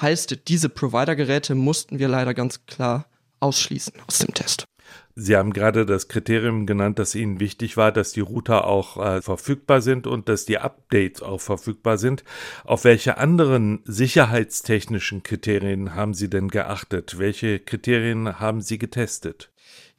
Heißt, 0.00 0.48
diese 0.48 0.68
Provider-Geräte 0.68 1.54
mussten 1.54 1.98
wir 1.98 2.08
leider 2.08 2.34
ganz 2.34 2.66
klar 2.66 3.06
ausschließen 3.40 3.94
aus 4.06 4.18
dem 4.18 4.34
Test. 4.34 4.66
Sie 5.14 5.36
haben 5.36 5.52
gerade 5.52 5.86
das 5.86 6.08
Kriterium 6.08 6.66
genannt, 6.66 6.98
dass 6.98 7.14
Ihnen 7.14 7.40
wichtig 7.40 7.76
war, 7.76 7.90
dass 7.90 8.12
die 8.12 8.20
Router 8.20 8.66
auch 8.66 8.96
äh, 8.96 9.22
verfügbar 9.22 9.80
sind 9.80 10.06
und 10.06 10.28
dass 10.28 10.44
die 10.44 10.58
Updates 10.58 11.22
auch 11.22 11.40
verfügbar 11.40 11.98
sind. 11.98 12.24
Auf 12.64 12.84
welche 12.84 13.16
anderen 13.18 13.80
sicherheitstechnischen 13.84 15.22
Kriterien 15.22 15.94
haben 15.94 16.14
Sie 16.14 16.28
denn 16.28 16.48
geachtet? 16.48 17.18
Welche 17.18 17.60
Kriterien 17.60 18.40
haben 18.40 18.60
Sie 18.60 18.78
getestet? 18.78 19.50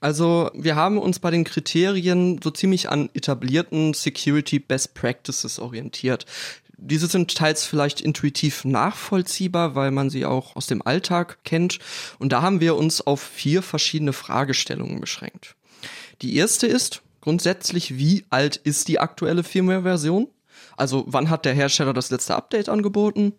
Also 0.01 0.49
wir 0.55 0.75
haben 0.75 0.97
uns 0.97 1.19
bei 1.19 1.29
den 1.29 1.43
Kriterien 1.43 2.39
so 2.43 2.49
ziemlich 2.49 2.89
an 2.89 3.09
etablierten 3.13 3.93
Security 3.93 4.57
Best 4.57 4.95
Practices 4.95 5.59
orientiert. 5.59 6.25
Diese 6.75 7.05
sind 7.05 7.35
teils 7.35 7.63
vielleicht 7.63 8.01
intuitiv 8.01 8.65
nachvollziehbar, 8.65 9.75
weil 9.75 9.91
man 9.91 10.09
sie 10.09 10.25
auch 10.25 10.55
aus 10.55 10.65
dem 10.65 10.81
Alltag 10.81 11.43
kennt. 11.43 11.77
Und 12.17 12.31
da 12.31 12.41
haben 12.41 12.59
wir 12.59 12.75
uns 12.75 13.01
auf 13.01 13.21
vier 13.21 13.61
verschiedene 13.61 14.11
Fragestellungen 14.11 14.99
beschränkt. 14.99 15.55
Die 16.23 16.35
erste 16.35 16.65
ist 16.65 17.03
grundsätzlich, 17.21 17.99
wie 17.99 18.25
alt 18.31 18.57
ist 18.57 18.87
die 18.87 18.99
aktuelle 18.99 19.43
Firmware-Version? 19.43 20.27
Also 20.77 21.03
wann 21.05 21.29
hat 21.29 21.45
der 21.45 21.53
Hersteller 21.53 21.93
das 21.93 22.09
letzte 22.09 22.35
Update 22.35 22.69
angeboten? 22.69 23.33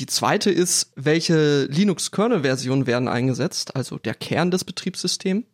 Die 0.00 0.06
zweite 0.06 0.50
ist, 0.50 0.90
welche 0.96 1.66
Linux-Kernel-Versionen 1.66 2.88
werden 2.88 3.06
eingesetzt, 3.06 3.76
also 3.76 3.98
der 3.98 4.14
Kern 4.14 4.50
des 4.50 4.64
Betriebssystems. 4.64 5.44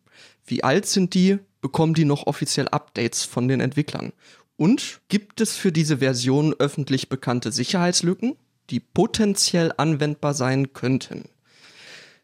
Wie 0.45 0.63
alt 0.63 0.85
sind 0.85 1.13
die? 1.13 1.39
Bekommen 1.61 1.93
die 1.93 2.05
noch 2.05 2.27
offiziell 2.27 2.67
Updates 2.67 3.23
von 3.23 3.47
den 3.47 3.59
Entwicklern? 3.59 4.13
Und 4.57 5.01
gibt 5.09 5.41
es 5.41 5.55
für 5.55 5.71
diese 5.71 5.97
Version 5.97 6.53
öffentlich 6.57 7.09
bekannte 7.09 7.51
Sicherheitslücken, 7.51 8.35
die 8.69 8.79
potenziell 8.79 9.73
anwendbar 9.75 10.33
sein 10.33 10.73
könnten? 10.73 11.29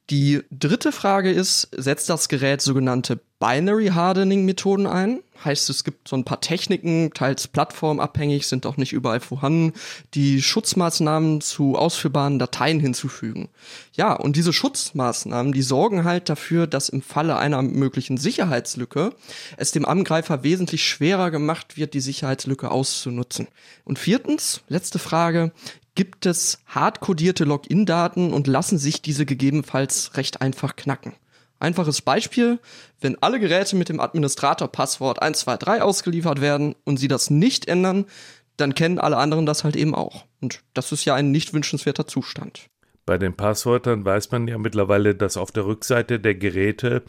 Die 0.10 0.42
dritte 0.52 0.92
Frage 0.92 1.32
ist, 1.32 1.70
setzt 1.72 2.10
das 2.10 2.28
Gerät 2.28 2.62
sogenannte 2.62 3.20
Binary 3.40 3.88
Hardening 3.88 4.46
Methoden 4.46 4.86
ein? 4.86 5.22
Heißt, 5.44 5.70
es 5.72 5.84
gibt 5.84 6.08
so 6.08 6.16
ein 6.16 6.26
paar 6.26 6.42
Techniken, 6.42 7.12
teils 7.16 7.48
plattformabhängig, 7.48 8.46
sind 8.46 8.68
auch 8.68 8.78
nicht 8.78 8.94
überall 8.94 9.20
vorhanden, 9.20 9.74
die 10.14 10.44
Schutzmaßnahmen 10.44 11.42
zu 11.42 11.76
ausführbaren 11.76 12.38
Dateien 12.38 12.80
hinzufügen. 12.80 13.50
Ja, 13.94 14.14
und 14.14 14.36
diese 14.36 14.54
Schutzmaßnahmen, 14.54 15.54
die 15.54 15.64
sorgen 15.64 16.04
halt 16.04 16.30
dafür, 16.30 16.68
dass 16.68 16.90
im 16.90 17.02
Falle 17.02 17.38
einer 17.38 17.64
möglichen 17.64 18.18
Sicherheitslücke 18.18 19.14
es 19.58 19.72
dem 19.72 19.86
Angreifer 19.86 20.44
wesentlich 20.44 20.88
schwerer 20.88 21.32
gemacht 21.32 21.78
wird, 21.78 21.96
die 21.96 22.02
Sicherheitslücke 22.02 22.70
auszunutzen. 22.70 23.48
Und 23.84 23.98
viertens, 23.98 24.62
letzte 24.68 25.00
Frage, 25.00 25.52
gibt 25.96 26.26
es 26.26 26.60
hardcodierte 26.68 27.44
Login-Daten 27.44 28.34
und 28.34 28.48
lassen 28.48 28.78
sich 28.78 29.02
diese 29.02 29.26
gegebenenfalls 29.26 30.16
recht 30.16 30.42
einfach 30.42 30.76
knacken. 30.76 31.14
Einfaches 31.60 32.02
Beispiel, 32.02 32.60
wenn 33.02 33.22
alle 33.22 33.40
Geräte 33.40 33.76
mit 33.76 33.90
dem 33.90 34.00
Administrator-Passwort 34.00 35.22
123 35.22 35.84
ausgeliefert 35.84 36.42
werden 36.42 36.76
und 36.86 36.98
sie 36.98 37.08
das 37.08 37.30
nicht 37.30 37.68
ändern, 37.68 38.06
dann 38.58 38.74
kennen 38.74 39.00
alle 39.00 39.18
anderen 39.18 39.46
das 39.46 39.64
halt 39.64 39.76
eben 39.76 39.94
auch. 39.94 40.26
Und 40.42 40.62
das 40.74 40.92
ist 40.92 41.06
ja 41.06 41.14
ein 41.14 41.32
nicht 41.32 41.54
wünschenswerter 41.54 42.08
Zustand. 42.08 42.68
Bei 43.06 43.18
den 43.18 43.36
Passwörtern 43.36 44.06
weiß 44.06 44.32
man 44.32 44.48
ja 44.48 44.58
mittlerweile, 44.58 45.16
dass 45.16 45.38
auf 45.38 45.52
der 45.52 45.66
Rückseite 45.66 46.20
der 46.20 46.36
Geräte 46.36 47.04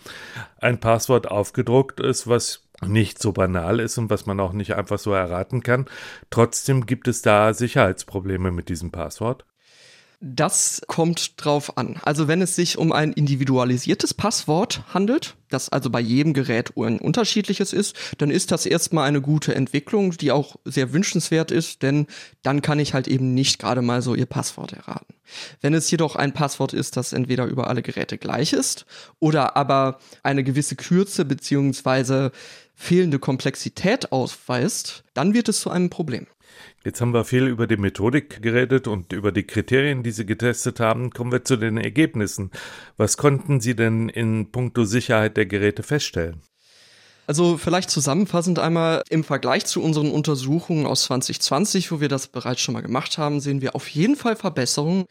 ein 0.58 0.80
Passwort 0.80 1.30
aufgedruckt 1.30 2.00
ist, 2.00 2.26
was 2.26 2.61
nicht 2.86 3.20
so 3.20 3.32
banal 3.32 3.80
ist 3.80 3.98
und 3.98 4.10
was 4.10 4.26
man 4.26 4.40
auch 4.40 4.52
nicht 4.52 4.74
einfach 4.74 4.98
so 4.98 5.12
erraten 5.12 5.62
kann. 5.62 5.86
Trotzdem 6.30 6.86
gibt 6.86 7.08
es 7.08 7.22
da 7.22 7.54
Sicherheitsprobleme 7.54 8.50
mit 8.50 8.68
diesem 8.68 8.90
Passwort. 8.90 9.44
Das 10.24 10.82
kommt 10.86 11.44
drauf 11.44 11.76
an. 11.76 11.98
Also 12.02 12.28
wenn 12.28 12.42
es 12.42 12.54
sich 12.54 12.78
um 12.78 12.92
ein 12.92 13.12
individualisiertes 13.12 14.14
Passwort 14.14 14.84
handelt, 14.94 15.34
das 15.48 15.68
also 15.68 15.90
bei 15.90 15.98
jedem 15.98 16.32
Gerät 16.32 16.76
ein 16.76 17.00
unterschiedliches 17.00 17.72
ist, 17.72 17.96
dann 18.18 18.30
ist 18.30 18.52
das 18.52 18.64
erstmal 18.64 19.08
eine 19.08 19.20
gute 19.20 19.52
Entwicklung, 19.52 20.12
die 20.12 20.30
auch 20.30 20.54
sehr 20.64 20.92
wünschenswert 20.92 21.50
ist, 21.50 21.82
denn 21.82 22.06
dann 22.44 22.62
kann 22.62 22.78
ich 22.78 22.94
halt 22.94 23.08
eben 23.08 23.34
nicht 23.34 23.58
gerade 23.58 23.82
mal 23.82 24.00
so 24.00 24.14
ihr 24.14 24.26
Passwort 24.26 24.74
erraten. 24.74 25.12
Wenn 25.60 25.74
es 25.74 25.90
jedoch 25.90 26.14
ein 26.14 26.32
Passwort 26.32 26.72
ist, 26.72 26.96
das 26.96 27.12
entweder 27.12 27.46
über 27.46 27.66
alle 27.66 27.82
Geräte 27.82 28.16
gleich 28.16 28.52
ist 28.52 28.86
oder 29.18 29.56
aber 29.56 29.98
eine 30.22 30.44
gewisse 30.44 30.76
Kürze 30.76 31.24
beziehungsweise 31.24 32.30
fehlende 32.82 33.20
Komplexität 33.20 34.10
ausweist, 34.10 35.04
dann 35.14 35.34
wird 35.34 35.48
es 35.48 35.60
zu 35.60 35.70
einem 35.70 35.88
Problem. 35.88 36.26
Jetzt 36.84 37.00
haben 37.00 37.14
wir 37.14 37.24
viel 37.24 37.46
über 37.46 37.68
die 37.68 37.76
Methodik 37.76 38.42
geredet 38.42 38.88
und 38.88 39.12
über 39.12 39.30
die 39.30 39.44
Kriterien, 39.44 40.02
die 40.02 40.10
Sie 40.10 40.26
getestet 40.26 40.80
haben. 40.80 41.10
Kommen 41.10 41.30
wir 41.30 41.44
zu 41.44 41.56
den 41.56 41.76
Ergebnissen. 41.76 42.50
Was 42.96 43.16
konnten 43.16 43.60
Sie 43.60 43.76
denn 43.76 44.08
in 44.08 44.50
puncto 44.50 44.84
Sicherheit 44.84 45.36
der 45.36 45.46
Geräte 45.46 45.84
feststellen? 45.84 46.42
Also 47.28 47.56
vielleicht 47.56 47.88
zusammenfassend 47.88 48.58
einmal 48.58 49.04
im 49.08 49.22
Vergleich 49.22 49.64
zu 49.64 49.80
unseren 49.80 50.10
Untersuchungen 50.10 50.86
aus 50.86 51.04
2020, 51.04 51.92
wo 51.92 52.00
wir 52.00 52.08
das 52.08 52.26
bereits 52.26 52.60
schon 52.60 52.74
mal 52.74 52.82
gemacht 52.82 53.16
haben, 53.16 53.38
sehen 53.38 53.62
wir 53.62 53.76
auf 53.76 53.86
jeden 53.88 54.16
Fall 54.16 54.34
Verbesserungen. 54.34 55.04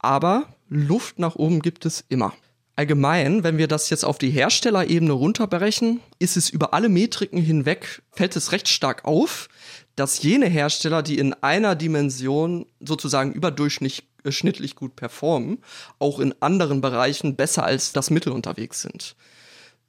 Aber 0.00 0.48
Luft 0.68 1.20
nach 1.20 1.36
oben 1.36 1.62
gibt 1.62 1.86
es 1.86 2.04
immer. 2.08 2.34
Allgemein, 2.76 3.44
wenn 3.44 3.56
wir 3.56 3.68
das 3.68 3.88
jetzt 3.90 4.04
auf 4.04 4.18
die 4.18 4.30
Herstellerebene 4.30 5.12
runterbrechen, 5.12 6.00
ist 6.18 6.36
es 6.36 6.50
über 6.50 6.74
alle 6.74 6.88
Metriken 6.88 7.40
hinweg, 7.40 8.02
fällt 8.10 8.34
es 8.34 8.50
recht 8.50 8.68
stark 8.68 9.04
auf, 9.04 9.48
dass 9.94 10.22
jene 10.22 10.46
Hersteller, 10.46 11.02
die 11.04 11.18
in 11.18 11.34
einer 11.34 11.76
Dimension 11.76 12.66
sozusagen 12.80 13.32
überdurchschnittlich 13.32 14.74
gut 14.74 14.96
performen, 14.96 15.58
auch 16.00 16.18
in 16.18 16.34
anderen 16.40 16.80
Bereichen 16.80 17.36
besser 17.36 17.64
als 17.64 17.92
das 17.92 18.10
Mittel 18.10 18.32
unterwegs 18.32 18.82
sind. 18.82 19.14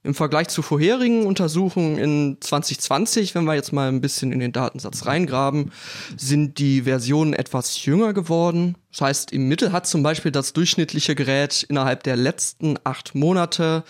Im 0.06 0.14
Vergleich 0.14 0.50
zu 0.50 0.62
vorherigen 0.62 1.26
Untersuchungen 1.26 1.98
in 1.98 2.38
2020, 2.40 3.34
wenn 3.34 3.46
wir 3.46 3.56
jetzt 3.56 3.74
mal 3.74 3.88
ein 3.88 4.02
bisschen 4.02 4.32
in 4.32 4.38
den 4.38 4.52
Datensatz 4.52 5.08
reingraben, 5.08 5.72
sind 6.16 6.60
die 6.60 6.84
Versionen 6.84 7.34
etwas 7.34 7.84
jünger 7.84 8.14
geworden. 8.14 8.78
Das 8.92 9.02
heißt, 9.02 9.34
im 9.34 9.48
Mittel 9.48 9.72
hat 9.72 9.88
zum 9.88 10.04
Beispiel 10.04 10.32
das 10.32 10.54
durchschnittliche 10.54 11.16
Gerät 11.16 11.66
innerhalb 11.70 12.04
der 12.04 12.18
letzten 12.18 12.78
acht 12.84 13.16
Monate 13.16 13.84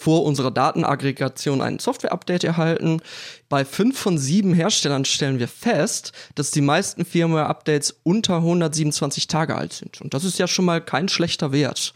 vor 0.00 0.24
unserer 0.24 0.50
Datenaggregation 0.50 1.60
ein 1.60 1.78
Software-Update 1.78 2.42
erhalten. 2.42 3.02
Bei 3.50 3.66
fünf 3.66 3.98
von 3.98 4.16
sieben 4.16 4.54
Herstellern 4.54 5.04
stellen 5.04 5.38
wir 5.38 5.46
fest, 5.46 6.12
dass 6.36 6.50
die 6.50 6.62
meisten 6.62 7.04
Firmware-Updates 7.04 8.00
unter 8.02 8.36
127 8.36 9.26
Tage 9.26 9.54
alt 9.56 9.74
sind. 9.74 10.00
Und 10.00 10.14
das 10.14 10.24
ist 10.24 10.38
ja 10.38 10.48
schon 10.48 10.64
mal 10.64 10.80
kein 10.80 11.10
schlechter 11.10 11.52
Wert. 11.52 11.92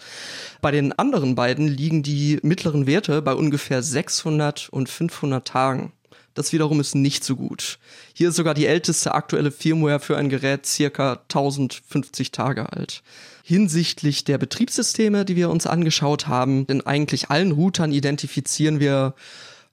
Bei 0.61 0.71
den 0.71 0.93
anderen 0.93 1.35
beiden 1.35 1.67
liegen 1.67 2.03
die 2.03 2.41
mittleren 2.43 2.87
Werte 2.87 3.23
bei 3.23 3.33
ungefähr 3.33 3.83
600 3.83 4.69
und 4.69 4.91
500 4.91 5.49
Tagen. 5.49 5.93
Das 6.35 6.53
wiederum 6.53 6.81
ist 6.81 6.95
nicht 6.95 7.25
so 7.25 7.37
gut. 7.37 7.79
Hier 8.13 8.29
ist 8.29 8.37
sogar 8.37 8.53
die 8.53 8.67
älteste 8.67 9.15
aktuelle 9.15 9.51
Firmware 9.51 10.01
für 10.01 10.19
ein 10.19 10.29
Gerät 10.29 10.67
circa 10.67 11.23
1050 11.31 12.33
Tage 12.33 12.71
alt 12.71 13.03
hinsichtlich 13.47 14.25
der 14.25 14.39
Betriebssysteme, 14.39 15.27
die 15.27 15.37
wir 15.37 15.51
uns 15.51 15.67
angeschaut 15.67 16.27
haben. 16.29 16.65
In 16.67 16.81
eigentlich 16.81 17.29
allen 17.29 17.53
Routern 17.53 17.93
identifizieren 17.93 18.81
wir 18.81 19.15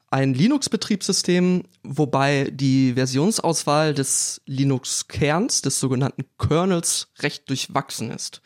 ein 0.09 0.33
Linux-Betriebssystem, 0.33 1.63
wobei 1.81 2.51
die 2.51 2.95
Versionsauswahl 2.95 3.93
des 3.93 4.41
Linux-Kerns, 4.45 5.61
des 5.61 5.79
sogenannten 5.79 6.25
Kernels, 6.37 7.07
recht 7.19 7.49
durchwachsen 7.49 8.11
ist. 8.11 8.41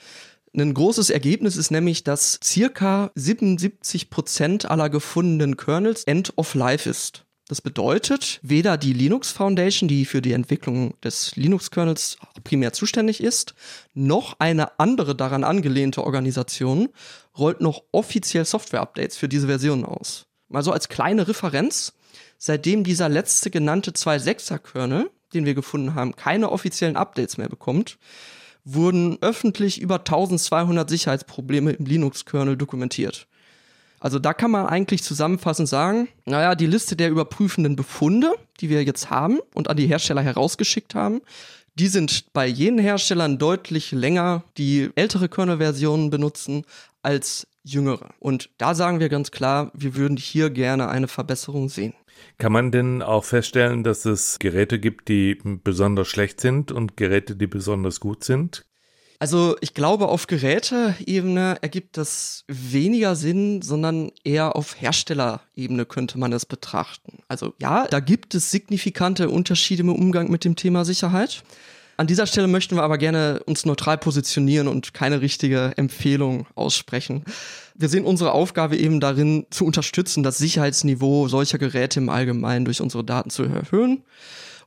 Ein 0.55 0.75
großes 0.75 1.09
Ergebnis 1.09 1.57
ist 1.57 1.71
nämlich, 1.71 2.03
dass 2.03 2.39
circa 2.43 3.09
77 3.15 4.11
Prozent 4.11 4.69
aller 4.69 4.91
gefundenen 4.91 5.57
Kernels 5.57 6.03
End 6.03 6.33
of 6.35 6.53
Life 6.53 6.87
ist. 6.87 7.25
Das 7.47 7.61
bedeutet, 7.61 8.39
weder 8.41 8.75
die 8.75 8.93
Linux 8.93 9.31
Foundation, 9.31 9.87
die 9.87 10.05
für 10.05 10.21
die 10.21 10.31
Entwicklung 10.31 10.99
des 11.01 11.35
Linux-Kernels 11.35 12.17
primär 12.43 12.73
zuständig 12.73 13.21
ist, 13.21 13.53
noch 13.93 14.39
eine 14.39 14.79
andere 14.79 15.15
daran 15.15 15.43
angelehnte 15.43 16.03
Organisation 16.03 16.89
rollt 17.37 17.61
noch 17.61 17.83
offiziell 17.91 18.45
Software-Updates 18.45 19.17
für 19.17 19.29
diese 19.29 19.45
Version 19.45 19.85
aus. 19.85 20.25
Mal 20.47 20.63
so 20.63 20.71
als 20.71 20.89
kleine 20.89 21.27
Referenz, 21.27 21.93
seitdem 22.39 22.83
dieser 22.83 23.09
letzte 23.09 23.51
genannte 23.51 23.91
2.6er 23.91 24.57
Kernel, 24.57 25.11
den 25.35 25.45
wir 25.45 25.53
gefunden 25.53 25.93
haben, 25.93 26.15
keine 26.15 26.51
offiziellen 26.51 26.95
Updates 26.95 27.37
mehr 27.37 27.49
bekommt, 27.49 27.99
wurden 28.63 29.19
öffentlich 29.21 29.79
über 29.79 29.99
1200 29.99 30.89
Sicherheitsprobleme 30.89 31.73
im 31.73 31.85
Linux-Kernel 31.85 32.57
dokumentiert. 32.57 33.27
Also 33.99 34.19
da 34.19 34.33
kann 34.33 34.51
man 34.51 34.67
eigentlich 34.67 35.03
zusammenfassend 35.03 35.67
sagen, 35.67 36.07
naja, 36.25 36.55
die 36.55 36.67
Liste 36.67 36.95
der 36.95 37.09
überprüfenden 37.09 37.75
Befunde, 37.75 38.33
die 38.59 38.69
wir 38.69 38.83
jetzt 38.83 39.09
haben 39.09 39.39
und 39.53 39.69
an 39.69 39.77
die 39.77 39.87
Hersteller 39.87 40.21
herausgeschickt 40.21 40.95
haben, 40.95 41.21
die 41.75 41.87
sind 41.87 42.31
bei 42.33 42.47
jenen 42.47 42.79
Herstellern 42.79 43.37
deutlich 43.37 43.91
länger, 43.91 44.43
die 44.57 44.89
ältere 44.95 45.27
Kernel-Versionen 45.27 46.09
benutzen, 46.09 46.63
als 47.01 47.47
jüngere. 47.63 48.11
Und 48.19 48.49
da 48.57 48.75
sagen 48.75 48.99
wir 48.99 49.09
ganz 49.09 49.31
klar, 49.31 49.71
wir 49.73 49.95
würden 49.95 50.17
hier 50.17 50.49
gerne 50.49 50.87
eine 50.87 51.07
Verbesserung 51.07 51.67
sehen. 51.69 51.93
Kann 52.37 52.53
man 52.53 52.71
denn 52.71 53.01
auch 53.01 53.25
feststellen, 53.25 53.83
dass 53.83 54.05
es 54.05 54.39
Geräte 54.39 54.79
gibt, 54.79 55.09
die 55.09 55.35
besonders 55.35 56.07
schlecht 56.07 56.39
sind 56.39 56.71
und 56.71 56.95
Geräte, 56.95 57.35
die 57.35 57.47
besonders 57.47 57.99
gut 57.99 58.23
sind? 58.23 58.65
Also 59.19 59.55
ich 59.61 59.73
glaube, 59.73 60.07
auf 60.07 60.27
Geräteebene 60.27 61.57
ergibt 61.61 61.97
das 61.97 62.43
weniger 62.47 63.15
Sinn, 63.15 63.61
sondern 63.61 64.11
eher 64.23 64.55
auf 64.55 64.79
Herstellerebene 64.79 65.85
könnte 65.85 66.19
man 66.19 66.31
das 66.31 66.45
betrachten. 66.45 67.19
Also 67.27 67.53
ja, 67.59 67.87
da 67.87 67.99
gibt 67.99 68.35
es 68.35 68.51
signifikante 68.51 69.29
Unterschiede 69.29 69.83
im 69.83 69.89
Umgang 69.89 70.29
mit 70.29 70.43
dem 70.43 70.55
Thema 70.55 70.83
Sicherheit. 70.85 71.43
An 71.97 72.07
dieser 72.07 72.27
Stelle 72.27 72.47
möchten 72.47 72.75
wir 72.75 72.83
aber 72.83 72.97
gerne 72.97 73.41
uns 73.45 73.65
neutral 73.65 73.97
positionieren 73.97 74.67
und 74.67 74.93
keine 74.93 75.21
richtige 75.21 75.71
Empfehlung 75.77 76.45
aussprechen. 76.53 77.23
Wir 77.73 77.87
sehen 77.87 78.03
unsere 78.03 78.33
Aufgabe 78.33 78.75
eben 78.75 78.99
darin, 78.99 79.45
zu 79.49 79.65
unterstützen, 79.65 80.21
das 80.21 80.37
Sicherheitsniveau 80.37 81.29
solcher 81.29 81.57
Geräte 81.57 82.01
im 82.01 82.09
Allgemeinen 82.09 82.65
durch 82.65 82.81
unsere 82.81 83.05
Daten 83.05 83.29
zu 83.29 83.43
erhöhen. 83.43 84.03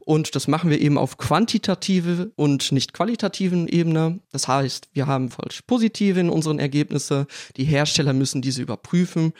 Und 0.09 0.35
das 0.35 0.49
machen 0.49 0.71
wir 0.71 0.81
eben 0.81 0.97
auf 0.97 1.19
quantitative 1.19 2.33
und 2.35 2.73
nicht 2.73 2.95
qualitativen 2.95 3.69
Ebene. 3.69 4.21
Das 4.33 4.49
heißt, 4.49 4.89
wir 4.95 5.07
haben 5.07 5.29
falsch 5.29 5.61
positive 5.67 6.19
in 6.19 6.31
unseren 6.31 6.59
Ergebnisse. 6.59 7.27
Die 7.59 7.67
Hersteller 7.67 8.15
müssen 8.15 8.41
diese 8.41 8.63
überprüfen. 8.63 9.35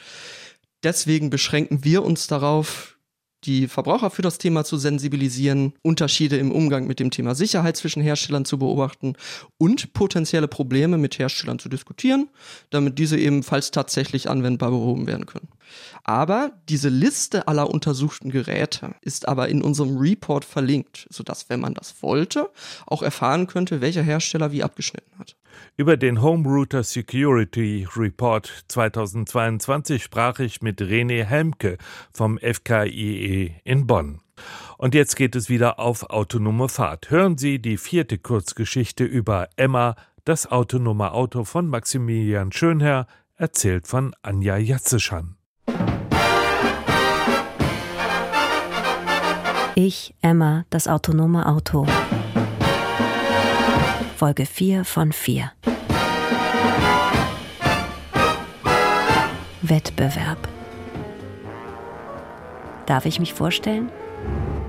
Deswegen 0.83 1.31
beschränken 1.31 1.83
wir 1.83 2.03
uns 2.03 2.27
darauf, 2.27 2.98
die 3.43 3.67
Verbraucher 3.67 4.09
für 4.09 4.21
das 4.21 4.37
Thema 4.37 4.63
zu 4.63 4.77
sensibilisieren, 4.77 5.73
Unterschiede 5.81 6.37
im 6.37 6.51
Umgang 6.51 6.87
mit 6.87 6.99
dem 6.99 7.11
Thema 7.11 7.35
Sicherheit 7.35 7.77
zwischen 7.77 8.01
Herstellern 8.01 8.45
zu 8.45 8.57
beobachten 8.57 9.13
und 9.57 9.93
potenzielle 9.93 10.47
Probleme 10.47 10.97
mit 10.97 11.19
Herstellern 11.19 11.59
zu 11.59 11.69
diskutieren, 11.69 12.29
damit 12.69 12.99
diese 12.99 13.17
ebenfalls 13.17 13.71
tatsächlich 13.71 14.29
anwendbar 14.29 14.71
behoben 14.71 15.07
werden 15.07 15.25
können. 15.25 15.49
Aber 16.03 16.51
diese 16.67 16.89
Liste 16.89 17.47
aller 17.47 17.69
untersuchten 17.69 18.29
Geräte 18.31 18.95
ist 19.01 19.27
aber 19.27 19.49
in 19.49 19.61
unserem 19.61 19.97
Report 19.97 20.43
verlinkt, 20.43 21.07
sodass, 21.09 21.49
wenn 21.49 21.59
man 21.59 21.73
das 21.73 22.01
wollte, 22.01 22.49
auch 22.87 23.03
erfahren 23.03 23.47
könnte, 23.47 23.81
welcher 23.81 24.03
Hersteller 24.03 24.51
wie 24.51 24.63
abgeschnitten 24.63 25.17
hat. 25.19 25.35
Über 25.77 25.97
den 25.97 26.21
Home 26.21 26.47
Router 26.47 26.83
Security 26.83 27.87
Report 27.95 28.65
2022 28.67 30.03
sprach 30.03 30.39
ich 30.39 30.61
mit 30.61 30.81
René 30.81 31.23
Helmke 31.23 31.77
vom 32.11 32.37
FKIE 32.37 33.55
in 33.63 33.87
Bonn. 33.87 34.21
Und 34.77 34.95
jetzt 34.95 35.15
geht 35.15 35.35
es 35.35 35.49
wieder 35.49 35.79
auf 35.79 36.09
autonome 36.09 36.69
Fahrt. 36.69 37.09
Hören 37.09 37.37
Sie 37.37 37.59
die 37.59 37.77
vierte 37.77 38.17
Kurzgeschichte 38.17 39.03
über 39.03 39.49
Emma, 39.55 39.95
das 40.25 40.49
autonome 40.51 41.11
Auto 41.11 41.43
von 41.43 41.67
Maximilian 41.67 42.51
Schönherr, 42.51 43.07
erzählt 43.35 43.87
von 43.87 44.13
Anja 44.21 44.57
Jatzeschan. 44.57 45.35
Ich, 49.75 50.13
Emma, 50.21 50.65
das 50.69 50.89
autonome 50.89 51.45
Auto. 51.45 51.87
Folge 54.19 54.45
4 54.45 54.83
von 54.83 55.13
4. 55.13 55.49
Wettbewerb. 59.61 60.49
Darf 62.85 63.05
ich 63.05 63.21
mich 63.21 63.33
vorstellen? 63.33 63.89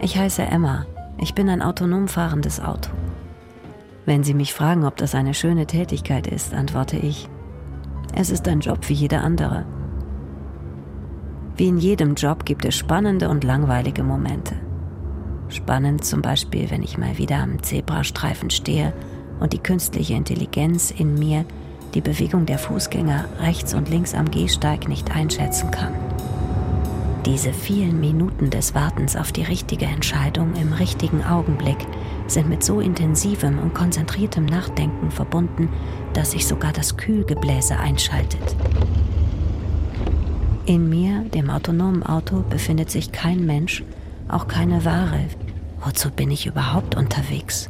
Ich 0.00 0.16
heiße 0.16 0.42
Emma. 0.42 0.86
Ich 1.18 1.34
bin 1.34 1.48
ein 1.48 1.62
autonom 1.62 2.06
fahrendes 2.06 2.60
Auto. 2.60 2.90
Wenn 4.06 4.22
Sie 4.22 4.34
mich 4.34 4.54
fragen, 4.54 4.84
ob 4.84 4.96
das 4.98 5.16
eine 5.16 5.34
schöne 5.34 5.66
Tätigkeit 5.66 6.28
ist, 6.28 6.54
antworte 6.54 6.98
ich, 6.98 7.28
es 8.14 8.30
ist 8.30 8.46
ein 8.46 8.60
Job 8.60 8.88
wie 8.88 8.94
jeder 8.94 9.24
andere. 9.24 9.66
Wie 11.56 11.66
in 11.66 11.78
jedem 11.78 12.14
Job 12.14 12.44
gibt 12.44 12.64
es 12.64 12.76
spannende 12.76 13.28
und 13.28 13.42
langweilige 13.42 14.04
Momente. 14.04 14.54
Spannend 15.48 16.04
zum 16.04 16.22
Beispiel, 16.22 16.70
wenn 16.70 16.84
ich 16.84 16.98
mal 16.98 17.18
wieder 17.18 17.38
am 17.38 17.60
Zebrastreifen 17.60 18.50
stehe 18.50 18.92
und 19.40 19.52
die 19.52 19.58
künstliche 19.58 20.14
Intelligenz 20.14 20.90
in 20.90 21.14
mir 21.14 21.44
die 21.94 22.00
Bewegung 22.00 22.46
der 22.46 22.58
Fußgänger 22.58 23.24
rechts 23.40 23.74
und 23.74 23.88
links 23.88 24.14
am 24.14 24.30
Gehsteig 24.30 24.88
nicht 24.88 25.14
einschätzen 25.14 25.70
kann. 25.70 25.92
Diese 27.26 27.52
vielen 27.52 28.00
Minuten 28.00 28.48
des 28.48 28.74
Wartens 28.74 29.14
auf 29.14 29.30
die 29.30 29.42
richtige 29.42 29.84
Entscheidung 29.84 30.54
im 30.54 30.72
richtigen 30.72 31.22
Augenblick 31.22 31.76
sind 32.26 32.48
mit 32.48 32.64
so 32.64 32.80
intensivem 32.80 33.58
und 33.58 33.74
konzentriertem 33.74 34.46
Nachdenken 34.46 35.10
verbunden, 35.10 35.68
dass 36.14 36.30
sich 36.30 36.46
sogar 36.46 36.72
das 36.72 36.96
Kühlgebläse 36.96 37.76
einschaltet. 37.76 38.56
In 40.64 40.88
mir, 40.88 41.24
dem 41.34 41.50
autonomen 41.50 42.02
Auto, 42.02 42.42
befindet 42.48 42.90
sich 42.90 43.12
kein 43.12 43.44
Mensch, 43.44 43.82
auch 44.28 44.48
keine 44.48 44.84
Ware. 44.84 45.24
Wozu 45.84 46.10
bin 46.10 46.30
ich 46.30 46.46
überhaupt 46.46 46.94
unterwegs? 46.94 47.68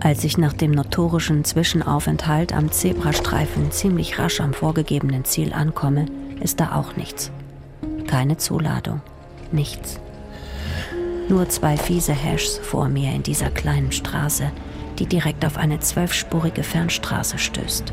Als 0.00 0.24
ich 0.24 0.36
nach 0.36 0.52
dem 0.52 0.72
notorischen 0.72 1.44
Zwischenaufenthalt 1.44 2.52
am 2.52 2.70
Zebrastreifen 2.70 3.70
ziemlich 3.70 4.18
rasch 4.18 4.40
am 4.40 4.52
vorgegebenen 4.52 5.24
Ziel 5.24 5.52
ankomme, 5.52 6.06
ist 6.40 6.60
da 6.60 6.76
auch 6.76 6.96
nichts. 6.96 7.30
Keine 8.06 8.36
Zuladung, 8.36 9.00
nichts. 9.52 9.98
Nur 11.28 11.48
zwei 11.48 11.76
fiese 11.76 12.12
Hashs 12.12 12.58
vor 12.58 12.88
mir 12.88 13.12
in 13.12 13.22
dieser 13.22 13.50
kleinen 13.50 13.90
Straße, 13.90 14.52
die 14.98 15.06
direkt 15.06 15.44
auf 15.44 15.56
eine 15.56 15.80
zwölfspurige 15.80 16.62
Fernstraße 16.62 17.38
stößt. 17.38 17.92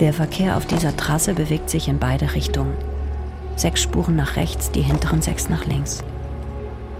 Der 0.00 0.12
Verkehr 0.12 0.56
auf 0.56 0.66
dieser 0.66 0.94
Trasse 0.96 1.32
bewegt 1.32 1.70
sich 1.70 1.88
in 1.88 1.98
beide 1.98 2.34
Richtungen. 2.34 2.74
Sechs 3.54 3.82
Spuren 3.82 4.16
nach 4.16 4.36
rechts, 4.36 4.70
die 4.70 4.82
hinteren 4.82 5.22
sechs 5.22 5.48
nach 5.48 5.64
links. 5.64 6.04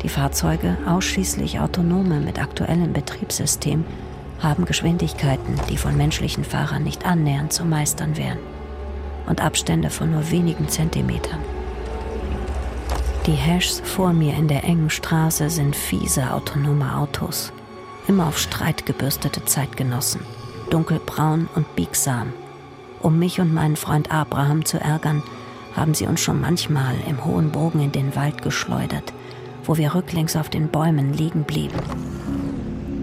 Die 0.07 0.11
Fahrzeuge, 0.13 0.79
ausschließlich 0.87 1.59
autonome 1.59 2.21
mit 2.21 2.41
aktuellem 2.41 2.93
Betriebssystem, 2.93 3.85
haben 4.39 4.65
Geschwindigkeiten, 4.65 5.57
die 5.69 5.77
von 5.77 5.97
menschlichen 5.97 6.45
Fahrern 6.45 6.85
nicht 6.85 7.05
annähernd 7.05 7.53
zu 7.53 7.65
meistern 7.65 8.17
wären. 8.17 8.39
Und 9.27 9.43
Abstände 9.43 9.91
von 9.91 10.13
nur 10.13 10.31
wenigen 10.31 10.69
Zentimetern. 10.69 11.41
Die 13.27 13.33
Hashs 13.33 13.83
vor 13.85 14.13
mir 14.13 14.35
in 14.35 14.47
der 14.47 14.63
engen 14.63 14.91
Straße 14.91 15.51
sind 15.51 15.75
fiese 15.75 16.33
autonome 16.33 16.95
Autos. 16.95 17.53
Immer 18.07 18.29
auf 18.29 18.39
Streit 18.39 18.87
gebürstete 18.87 19.45
Zeitgenossen. 19.45 20.21
Dunkelbraun 20.71 21.49
und 21.57 21.75
biegsam. 21.75 22.33
Um 23.03 23.19
mich 23.19 23.41
und 23.41 23.53
meinen 23.53 23.75
Freund 23.75 24.13
Abraham 24.13 24.65
zu 24.65 24.79
ärgern, 24.79 25.25
haben 25.75 25.95
sie 25.95 26.07
uns 26.07 26.21
schon 26.21 26.41
manchmal 26.41 26.95
im 27.09 27.25
hohen 27.25 27.51
Bogen 27.51 27.81
in 27.81 27.91
den 27.91 28.15
Wald 28.15 28.43
geschleudert, 28.43 29.13
wo 29.67 29.77
wir 29.77 29.95
rücklings 29.95 30.37
auf 30.37 30.49
den 30.49 30.69
Bäumen 30.69 31.13
liegen 31.13 31.45
blieben. 31.45 31.79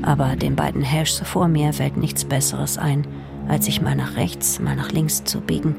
Aber 0.02 0.36
den 0.36 0.56
beiden 0.56 0.82
Hashs 0.82 1.22
vor 1.24 1.48
mir 1.48 1.74
fällt 1.74 1.98
nichts 1.98 2.26
Besseres 2.26 2.78
ein, 2.78 3.08
als 3.48 3.66
sich 3.66 3.82
mal 3.82 3.96
nach 3.96 4.16
rechts, 4.16 4.60
mal 4.60 4.76
nach 4.76 4.92
links 4.92 5.24
zu 5.24 5.42
biegen. 5.42 5.76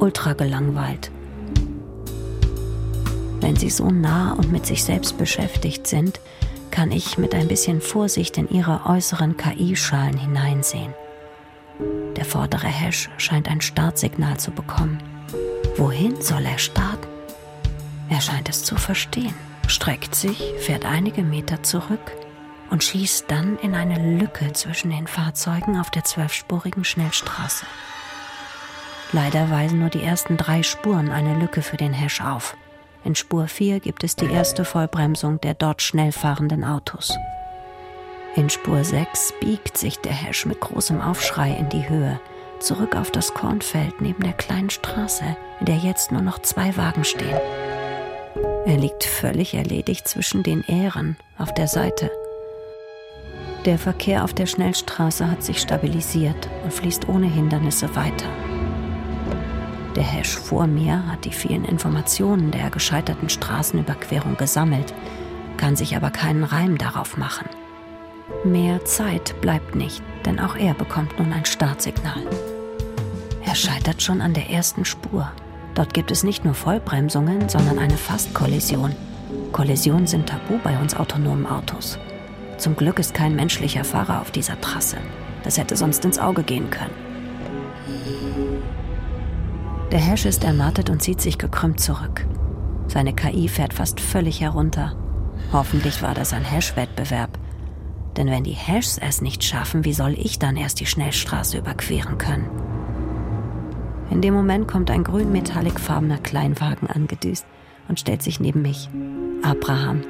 Ultra 0.00 0.32
gelangweilt. 0.32 1.10
Wenn 3.40 3.56
sie 3.56 3.70
so 3.70 3.90
nah 3.90 4.32
und 4.32 4.52
mit 4.52 4.66
sich 4.66 4.84
selbst 4.84 5.18
beschäftigt 5.18 5.86
sind, 5.86 6.20
kann 6.70 6.90
ich 6.90 7.18
mit 7.18 7.34
ein 7.34 7.46
bisschen 7.46 7.80
Vorsicht 7.80 8.38
in 8.38 8.48
ihre 8.48 8.86
äußeren 8.86 9.36
KI-Schalen 9.36 10.16
hineinsehen. 10.16 10.92
Der 12.16 12.24
vordere 12.24 12.66
Hash 12.66 13.10
scheint 13.16 13.48
ein 13.48 13.60
Startsignal 13.60 14.38
zu 14.38 14.50
bekommen. 14.50 14.98
Wohin 15.76 16.20
soll 16.20 16.44
er 16.44 16.58
starten? 16.58 17.06
Er 18.08 18.20
scheint 18.20 18.48
es 18.48 18.62
zu 18.62 18.76
verstehen, 18.76 19.34
streckt 19.68 20.14
sich, 20.14 20.52
fährt 20.58 20.84
einige 20.84 21.22
Meter 21.22 21.62
zurück 21.62 22.12
und 22.70 22.82
schießt 22.82 23.30
dann 23.30 23.58
in 23.58 23.74
eine 23.74 24.18
Lücke 24.18 24.52
zwischen 24.52 24.90
den 24.90 25.06
Fahrzeugen 25.06 25.78
auf 25.78 25.90
der 25.90 26.04
zwölfspurigen 26.04 26.84
Schnellstraße. 26.84 27.66
Leider 29.12 29.50
weisen 29.50 29.78
nur 29.78 29.90
die 29.90 30.02
ersten 30.02 30.36
drei 30.36 30.62
Spuren 30.62 31.10
eine 31.10 31.38
Lücke 31.38 31.62
für 31.62 31.76
den 31.76 31.92
Hash 31.92 32.20
auf. 32.20 32.56
In 33.04 33.14
Spur 33.14 33.46
4 33.46 33.80
gibt 33.80 34.02
es 34.02 34.16
die 34.16 34.30
erste 34.30 34.64
Vollbremsung 34.64 35.40
der 35.40 35.54
dort 35.54 35.82
schnell 35.82 36.10
fahrenden 36.10 36.64
Autos. 36.64 37.16
In 38.34 38.50
Spur 38.50 38.82
6 38.82 39.34
biegt 39.40 39.78
sich 39.78 39.98
der 40.00 40.12
Hash 40.12 40.46
mit 40.46 40.58
großem 40.58 41.00
Aufschrei 41.00 41.52
in 41.52 41.68
die 41.68 41.88
Höhe, 41.88 42.18
zurück 42.58 42.96
auf 42.96 43.12
das 43.12 43.34
Kornfeld 43.34 44.00
neben 44.00 44.24
der 44.24 44.32
kleinen 44.32 44.70
Straße, 44.70 45.36
in 45.60 45.66
der 45.66 45.76
jetzt 45.76 46.10
nur 46.10 46.22
noch 46.22 46.40
zwei 46.40 46.76
Wagen 46.76 47.04
stehen. 47.04 47.38
Er 48.66 48.78
liegt 48.78 49.04
völlig 49.04 49.52
erledigt 49.54 50.08
zwischen 50.08 50.42
den 50.42 50.64
Ähren 50.64 51.16
auf 51.36 51.52
der 51.52 51.68
Seite. 51.68 52.10
Der 53.66 53.78
Verkehr 53.78 54.24
auf 54.24 54.32
der 54.32 54.46
Schnellstraße 54.46 55.30
hat 55.30 55.42
sich 55.42 55.60
stabilisiert 55.60 56.48
und 56.62 56.72
fließt 56.72 57.08
ohne 57.08 57.26
Hindernisse 57.26 57.94
weiter. 57.94 58.26
Der 59.96 60.02
Hash 60.02 60.36
vor 60.36 60.66
mir 60.66 61.06
hat 61.10 61.26
die 61.26 61.32
vielen 61.32 61.66
Informationen 61.66 62.50
der 62.50 62.70
gescheiterten 62.70 63.28
Straßenüberquerung 63.28 64.36
gesammelt, 64.38 64.94
kann 65.58 65.76
sich 65.76 65.94
aber 65.94 66.10
keinen 66.10 66.44
Reim 66.44 66.78
darauf 66.78 67.18
machen. 67.18 67.48
Mehr 68.44 68.84
Zeit 68.86 69.38
bleibt 69.42 69.74
nicht, 69.74 70.02
denn 70.24 70.40
auch 70.40 70.56
er 70.56 70.72
bekommt 70.72 71.18
nun 71.18 71.32
ein 71.32 71.44
Startsignal. 71.44 72.26
Er 73.44 73.54
scheitert 73.54 74.02
schon 74.02 74.22
an 74.22 74.32
der 74.32 74.48
ersten 74.48 74.86
Spur. 74.86 75.30
Dort 75.74 75.92
gibt 75.92 76.10
es 76.10 76.22
nicht 76.22 76.44
nur 76.44 76.54
Vollbremsungen, 76.54 77.48
sondern 77.48 77.78
eine 77.78 77.96
Fastkollision. 77.96 78.94
Kollisionen 79.52 80.06
sind 80.06 80.28
tabu 80.28 80.58
bei 80.62 80.78
uns 80.78 80.94
autonomen 80.96 81.46
Autos. 81.46 81.98
Zum 82.58 82.76
Glück 82.76 82.98
ist 82.98 83.14
kein 83.14 83.34
menschlicher 83.34 83.84
Fahrer 83.84 84.20
auf 84.20 84.30
dieser 84.30 84.60
Trasse. 84.60 84.98
Das 85.42 85.58
hätte 85.58 85.76
sonst 85.76 86.04
ins 86.04 86.18
Auge 86.18 86.42
gehen 86.42 86.70
können. 86.70 86.94
Der 89.90 90.00
Hash 90.00 90.24
ist 90.24 90.44
ermattet 90.44 90.90
und 90.90 91.02
zieht 91.02 91.20
sich 91.20 91.38
gekrümmt 91.38 91.80
zurück. 91.80 92.26
Seine 92.88 93.12
KI 93.12 93.48
fährt 93.48 93.74
fast 93.74 94.00
völlig 94.00 94.40
herunter. 94.40 94.96
Hoffentlich 95.52 96.02
war 96.02 96.14
das 96.14 96.32
ein 96.32 96.44
Hash-Wettbewerb. 96.44 97.38
Denn 98.16 98.28
wenn 98.28 98.44
die 98.44 98.52
Hashs 98.52 98.98
es 98.98 99.20
nicht 99.20 99.42
schaffen, 99.42 99.84
wie 99.84 99.92
soll 99.92 100.14
ich 100.18 100.38
dann 100.38 100.56
erst 100.56 100.80
die 100.80 100.86
Schnellstraße 100.86 101.58
überqueren 101.58 102.18
können? 102.18 102.48
In 104.10 104.20
dem 104.20 104.34
Moment 104.34 104.68
kommt 104.68 104.90
ein 104.90 105.04
grün-metallicfarbener 105.04 106.18
Kleinwagen 106.18 106.88
angedüst 106.88 107.46
und 107.88 108.00
stellt 108.00 108.22
sich 108.22 108.40
neben 108.40 108.62
mich. 108.62 108.88
Abraham. 109.42 110.02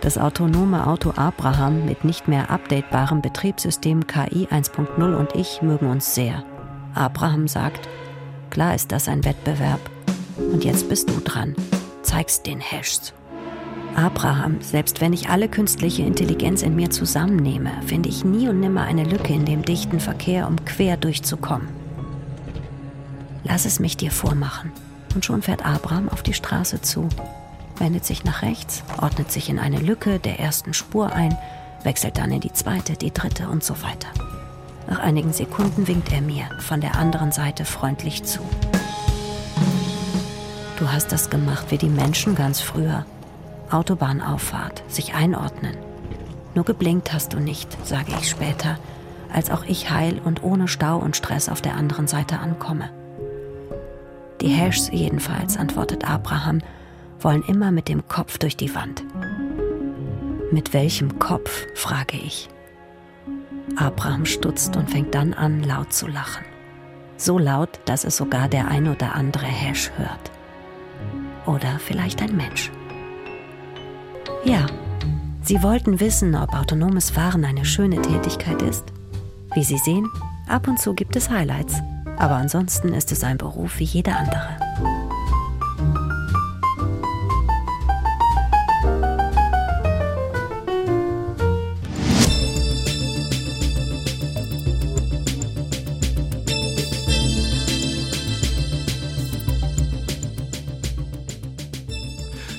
Das 0.00 0.18
autonome 0.18 0.86
Auto 0.86 1.12
Abraham 1.16 1.84
mit 1.86 2.04
nicht 2.04 2.28
mehr 2.28 2.50
updatebarem 2.50 3.22
Betriebssystem 3.22 4.06
KI 4.06 4.46
1.0 4.46 5.16
und 5.16 5.34
ich 5.34 5.62
mögen 5.62 5.88
uns 5.88 6.14
sehr. 6.14 6.44
Abraham 6.94 7.48
sagt, 7.48 7.88
Klar 8.50 8.74
ist 8.74 8.92
das 8.92 9.08
ein 9.08 9.24
Wettbewerb. 9.24 9.80
Und 10.38 10.64
jetzt 10.64 10.88
bist 10.88 11.10
du 11.10 11.20
dran. 11.20 11.54
Zeigst 12.02 12.46
den 12.46 12.60
Hashs. 12.60 13.12
Abraham, 13.94 14.60
selbst 14.60 15.00
wenn 15.00 15.12
ich 15.12 15.30
alle 15.30 15.48
künstliche 15.48 16.02
Intelligenz 16.02 16.62
in 16.62 16.76
mir 16.76 16.90
zusammennehme, 16.90 17.70
finde 17.86 18.10
ich 18.10 18.24
nie 18.24 18.48
und 18.48 18.60
nimmer 18.60 18.82
eine 18.82 19.04
Lücke 19.04 19.32
in 19.32 19.46
dem 19.46 19.62
dichten 19.62 20.00
Verkehr, 20.00 20.46
um 20.46 20.62
quer 20.64 20.96
durchzukommen. 20.96 21.68
Lass 23.48 23.64
es 23.64 23.78
mich 23.78 23.96
dir 23.96 24.10
vormachen. 24.10 24.72
Und 25.14 25.24
schon 25.24 25.42
fährt 25.42 25.64
Abraham 25.64 26.08
auf 26.08 26.22
die 26.22 26.34
Straße 26.34 26.82
zu, 26.82 27.08
wendet 27.78 28.04
sich 28.04 28.24
nach 28.24 28.42
rechts, 28.42 28.82
ordnet 29.00 29.30
sich 29.30 29.48
in 29.48 29.58
eine 29.58 29.78
Lücke 29.78 30.18
der 30.18 30.40
ersten 30.40 30.74
Spur 30.74 31.12
ein, 31.12 31.36
wechselt 31.84 32.18
dann 32.18 32.32
in 32.32 32.40
die 32.40 32.52
zweite, 32.52 32.94
die 32.94 33.12
dritte 33.12 33.48
und 33.48 33.62
so 33.62 33.74
weiter. 33.82 34.08
Nach 34.88 34.98
einigen 34.98 35.32
Sekunden 35.32 35.86
winkt 35.86 36.12
er 36.12 36.20
mir 36.20 36.44
von 36.58 36.80
der 36.80 36.96
anderen 36.96 37.32
Seite 37.32 37.64
freundlich 37.64 38.24
zu. 38.24 38.40
Du 40.78 40.90
hast 40.90 41.12
das 41.12 41.30
gemacht 41.30 41.66
wie 41.70 41.78
die 41.78 41.88
Menschen 41.88 42.34
ganz 42.34 42.60
früher. 42.60 43.06
Autobahnauffahrt, 43.70 44.82
sich 44.88 45.14
einordnen. 45.14 45.76
Nur 46.54 46.64
geblinkt 46.64 47.12
hast 47.12 47.32
du 47.32 47.38
nicht, 47.38 47.68
sage 47.86 48.12
ich 48.20 48.28
später, 48.28 48.78
als 49.32 49.50
auch 49.50 49.64
ich 49.64 49.90
heil 49.90 50.20
und 50.24 50.42
ohne 50.42 50.68
Stau 50.68 50.98
und 50.98 51.16
Stress 51.16 51.48
auf 51.48 51.62
der 51.62 51.74
anderen 51.76 52.06
Seite 52.06 52.38
ankomme. 52.38 52.90
Die 54.46 54.52
Hashs 54.52 54.90
jedenfalls, 54.92 55.56
antwortet 55.56 56.08
Abraham, 56.08 56.60
wollen 57.18 57.42
immer 57.48 57.72
mit 57.72 57.88
dem 57.88 58.06
Kopf 58.06 58.38
durch 58.38 58.56
die 58.56 58.72
Wand. 58.76 59.02
Mit 60.52 60.72
welchem 60.72 61.18
Kopf, 61.18 61.66
frage 61.74 62.16
ich. 62.16 62.48
Abraham 63.74 64.24
stutzt 64.24 64.76
und 64.76 64.88
fängt 64.88 65.16
dann 65.16 65.34
an, 65.34 65.64
laut 65.64 65.92
zu 65.92 66.06
lachen. 66.06 66.44
So 67.16 67.40
laut, 67.40 67.80
dass 67.86 68.04
es 68.04 68.16
sogar 68.16 68.48
der 68.48 68.68
ein 68.68 68.86
oder 68.86 69.16
andere 69.16 69.46
Hash 69.46 69.90
hört. 69.96 70.30
Oder 71.46 71.80
vielleicht 71.80 72.22
ein 72.22 72.36
Mensch. 72.36 72.70
Ja, 74.44 74.66
Sie 75.42 75.60
wollten 75.60 75.98
wissen, 75.98 76.36
ob 76.36 76.54
autonomes 76.54 77.10
Fahren 77.10 77.44
eine 77.44 77.64
schöne 77.64 78.00
Tätigkeit 78.00 78.62
ist. 78.62 78.84
Wie 79.54 79.64
Sie 79.64 79.78
sehen, 79.78 80.08
ab 80.48 80.68
und 80.68 80.78
zu 80.78 80.94
gibt 80.94 81.16
es 81.16 81.30
Highlights, 81.30 81.80
aber 82.18 82.36
ansonsten 82.36 82.92
ist 82.92 83.12
es 83.12 83.24
ein 83.24 83.38
Beruf 83.38 83.78
wie 83.78 83.84
jeder 83.84 84.16
andere. 84.16 84.56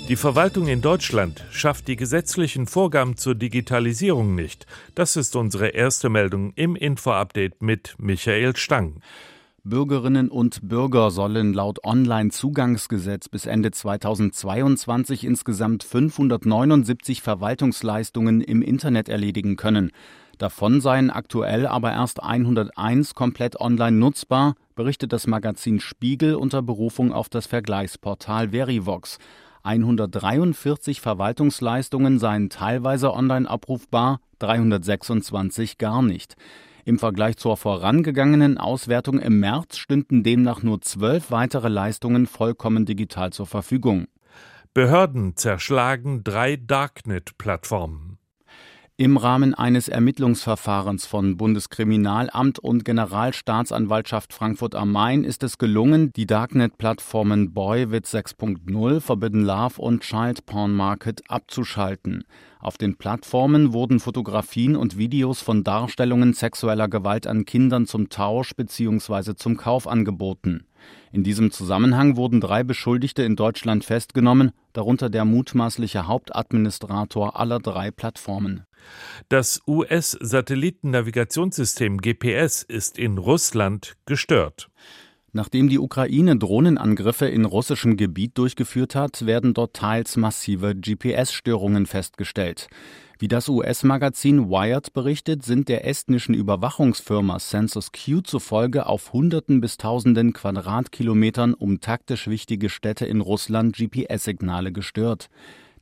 Die 0.07 0.15
Verwaltung 0.15 0.67
in 0.67 0.79
Deutschland 0.79 1.43
schafft 1.51 1.89
die 1.89 1.97
gesetzlichen 1.97 2.65
Vorgaben 2.65 3.17
zur 3.17 3.35
Digitalisierung 3.35 4.35
nicht. 4.35 4.65
Das 4.95 5.17
ist 5.17 5.35
unsere 5.35 5.67
erste 5.67 6.07
Meldung 6.07 6.53
im 6.55 6.77
Info-Update 6.77 7.61
mit 7.61 7.93
Michael 7.97 8.55
Stang. 8.55 9.01
Bürgerinnen 9.69 10.29
und 10.29 10.69
Bürger 10.69 11.11
sollen 11.11 11.53
laut 11.53 11.83
Online-Zugangsgesetz 11.83 13.27
bis 13.27 13.45
Ende 13.45 13.71
2022 13.71 15.25
insgesamt 15.25 15.83
579 15.83 17.21
Verwaltungsleistungen 17.21 18.39
im 18.39 18.61
Internet 18.61 19.09
erledigen 19.09 19.57
können. 19.57 19.91
Davon 20.37 20.79
seien 20.79 21.09
aktuell 21.09 21.67
aber 21.67 21.91
erst 21.91 22.23
101 22.23 23.13
komplett 23.13 23.59
online 23.59 23.97
nutzbar, 23.97 24.55
berichtet 24.75 25.11
das 25.11 25.27
Magazin 25.27 25.81
Spiegel 25.81 26.35
unter 26.35 26.61
Berufung 26.61 27.11
auf 27.11 27.27
das 27.27 27.45
Vergleichsportal 27.45 28.51
Verivox. 28.51 29.17
143 29.63 31.01
Verwaltungsleistungen 31.01 32.19
seien 32.19 32.49
teilweise 32.49 33.13
online 33.13 33.49
abrufbar, 33.49 34.21
326 34.39 35.77
gar 35.77 36.01
nicht. 36.01 36.37
Im 36.87 36.99
Vergleich 36.99 37.35
zur 37.35 37.57
vorangegangenen 37.57 38.57
Auswertung 38.57 39.19
im 39.19 39.41
März 39.41 39.75
stünden 39.75 40.23
demnach 40.23 40.63
nur 40.63 40.79
zwölf 40.79 41.31
weitere 41.31 41.67
Leistungen 41.67 42.27
vollkommen 42.27 42.85
digital 42.85 43.33
zur 43.33 43.45
Verfügung. 43.45 44.07
Behörden 44.73 45.35
zerschlagen 45.35 46.23
drei 46.23 46.55
Darknet-Plattformen. 46.55 48.16
Im 48.99 49.15
Rahmen 49.17 49.53
eines 49.53 49.89
Ermittlungsverfahrens 49.89 51.05
von 51.05 51.37
Bundeskriminalamt 51.37 52.57
und 52.57 52.83
Generalstaatsanwaltschaft 52.83 54.33
Frankfurt 54.33 54.73
am 54.73 54.91
Main 54.91 55.23
ist 55.23 55.43
es 55.43 55.59
gelungen, 55.59 56.11
die 56.13 56.25
Darknet-Plattformen 56.25 57.53
Boywit 57.53 58.07
6.0, 58.07 58.99
Forbidden 58.99 59.45
Love 59.45 59.79
und 59.79 60.01
Child 60.01 60.47
Porn 60.47 60.73
Market 60.73 61.21
abzuschalten. 61.29 62.23
Auf 62.59 62.79
den 62.79 62.97
Plattformen 62.97 63.71
wurden 63.71 63.99
Fotografien 63.99 64.75
und 64.75 64.97
Videos 64.97 65.41
von 65.41 65.63
Darstellungen 65.63 66.33
sexueller 66.33 66.87
Gewalt 66.87 67.27
an 67.27 67.45
Kindern 67.45 67.85
zum 67.85 68.09
Tausch 68.09 68.55
bzw. 68.55 69.35
zum 69.35 69.57
Kauf 69.57 69.87
angeboten. 69.87 70.65
In 71.11 71.23
diesem 71.23 71.51
Zusammenhang 71.51 72.15
wurden 72.17 72.41
drei 72.41 72.63
Beschuldigte 72.63 73.21
in 73.23 73.35
Deutschland 73.35 73.85
festgenommen, 73.85 74.51
darunter 74.73 75.09
der 75.09 75.25
mutmaßliche 75.25 76.05
Hauptadministrator 76.07 77.39
aller 77.39 77.59
drei 77.59 77.91
Plattformen. 77.91 78.65
Das 79.29 79.61
US-Satellitennavigationssystem 79.67 81.99
GPS 81.99 82.63
ist 82.63 82.97
in 82.97 83.17
Russland 83.17 83.95
gestört. 84.05 84.69
Nachdem 85.33 85.67
die 85.69 85.79
Ukraine 85.79 86.37
Drohnenangriffe 86.37 87.27
in 87.27 87.45
russischem 87.45 87.97
Gebiet 87.97 88.37
durchgeführt 88.37 88.95
hat, 88.95 89.25
werden 89.25 89.53
dort 89.53 89.75
teils 89.75 90.15
massive 90.17 90.75
GPS-Störungen 90.75 91.85
festgestellt. 91.85 92.69
Wie 93.19 93.27
das 93.27 93.49
US-Magazin 93.49 94.51
Wired 94.51 94.93
berichtet, 94.93 95.43
sind 95.43 95.69
der 95.69 95.87
estnischen 95.87 96.35
Überwachungsfirma 96.35 97.39
Census 97.39 97.91
Q 97.91 98.21
zufolge 98.21 98.85
auf 98.85 99.11
Hunderten 99.11 99.59
bis 99.59 99.77
Tausenden 99.77 100.33
Quadratkilometern 100.33 101.55
um 101.55 101.81
taktisch 101.81 102.27
wichtige 102.27 102.69
Städte 102.69 103.07
in 103.07 103.21
Russland 103.21 103.75
GPS-Signale 103.75 104.71
gestört. 104.71 105.31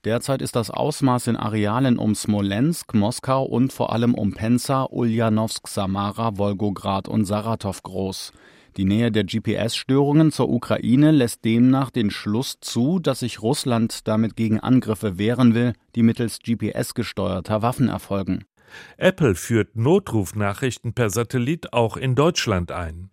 Derzeit 0.06 0.42
ist 0.42 0.56
das 0.56 0.72
Ausmaß 0.72 1.28
in 1.28 1.36
Arealen 1.36 1.98
um 1.98 2.16
Smolensk, 2.16 2.94
Moskau 2.94 3.44
und 3.44 3.74
vor 3.74 3.92
allem 3.92 4.14
um 4.14 4.34
Penza, 4.34 4.88
Ulyanovsk, 4.90 5.68
Samara, 5.68 6.38
Wolgograd 6.38 7.10
und 7.10 7.26
Saratow 7.26 7.84
groß. 7.84 8.32
Die 8.78 8.84
Nähe 8.84 9.10
der 9.10 9.24
GPS-Störungen 9.24 10.34
zur 10.34 10.50
Ukraine 10.50 11.12
lässt 11.12 11.46
demnach 11.46 11.92
den 11.92 12.12
Schluss 12.12 12.58
zu, 12.60 13.00
dass 13.00 13.20
sich 13.20 13.42
Russland 13.42 14.06
damit 14.06 14.36
gegen 14.36 14.60
Angriffe 14.60 15.18
wehren 15.18 15.56
will, 15.56 15.74
die 15.96 16.04
mittels 16.04 16.40
GPS 16.40 16.94
gesteuerter 16.94 17.62
Waffen 17.62 17.88
erfolgen. 17.88 18.44
Apple 18.98 19.36
führt 19.36 19.78
Notrufnachrichten 19.78 20.94
per 20.94 21.10
Satellit 21.10 21.72
auch 21.72 21.96
in 21.96 22.16
Deutschland 22.16 22.74
ein. 22.74 23.12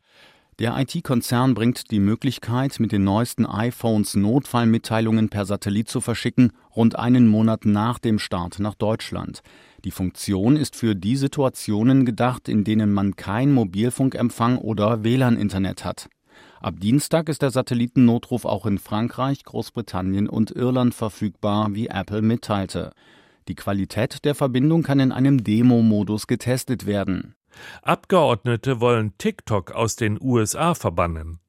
Der 0.59 0.77
IT-Konzern 0.79 1.55
bringt 1.55 1.91
die 1.91 2.01
Möglichkeit, 2.01 2.79
mit 2.79 2.93
den 2.93 3.05
neuesten 3.05 3.47
iPhones 3.47 4.15
Notfallmitteilungen 4.15 5.29
per 5.29 5.47
Satellit 5.47 5.89
zu 5.89 6.01
verschicken, 6.01 6.53
rund 6.77 6.99
einen 6.99 7.27
Monat 7.29 7.65
nach 7.65 7.99
dem 7.99 8.19
Start 8.19 8.59
nach 8.59 8.75
Deutschland. 8.75 9.43
Die 9.85 9.91
Funktion 9.91 10.57
ist 10.57 10.77
für 10.77 10.95
die 10.95 11.17
Situationen 11.17 12.05
gedacht, 12.05 12.49
in 12.49 12.63
denen 12.63 12.93
man 12.93 13.17
kein 13.17 13.53
Mobilfunkempfang 13.53 14.59
oder 14.59 15.03
WLAN-Internet 15.03 15.85
hat. 15.85 16.09
Ab 16.61 16.75
Dienstag 16.79 17.29
ist 17.29 17.43
der 17.43 17.51
Satellitennotruf 17.51 18.45
auch 18.45 18.67
in 18.67 18.79
Frankreich, 18.79 19.43
Großbritannien 19.43 20.29
und 20.29 20.53
Irland 20.53 20.95
verfügbar, 20.95 21.75
wie 21.75 21.89
Apple 21.89 22.23
mitteilte. 22.23 22.93
Die 23.49 23.57
Qualität 23.57 24.25
der 24.25 24.37
Verbindung 24.37 24.85
kann 24.85 25.01
in 25.01 25.11
einem 25.11 25.43
Demo-Modus 25.43 26.29
getestet 26.29 26.87
werden. 26.87 27.35
Abgeordnete 27.83 28.81
wollen 28.81 29.19
TikTok 29.19 29.73
aus 29.73 29.97
den 29.97 30.19
USA 30.23 30.75
verbannen. 30.75 31.41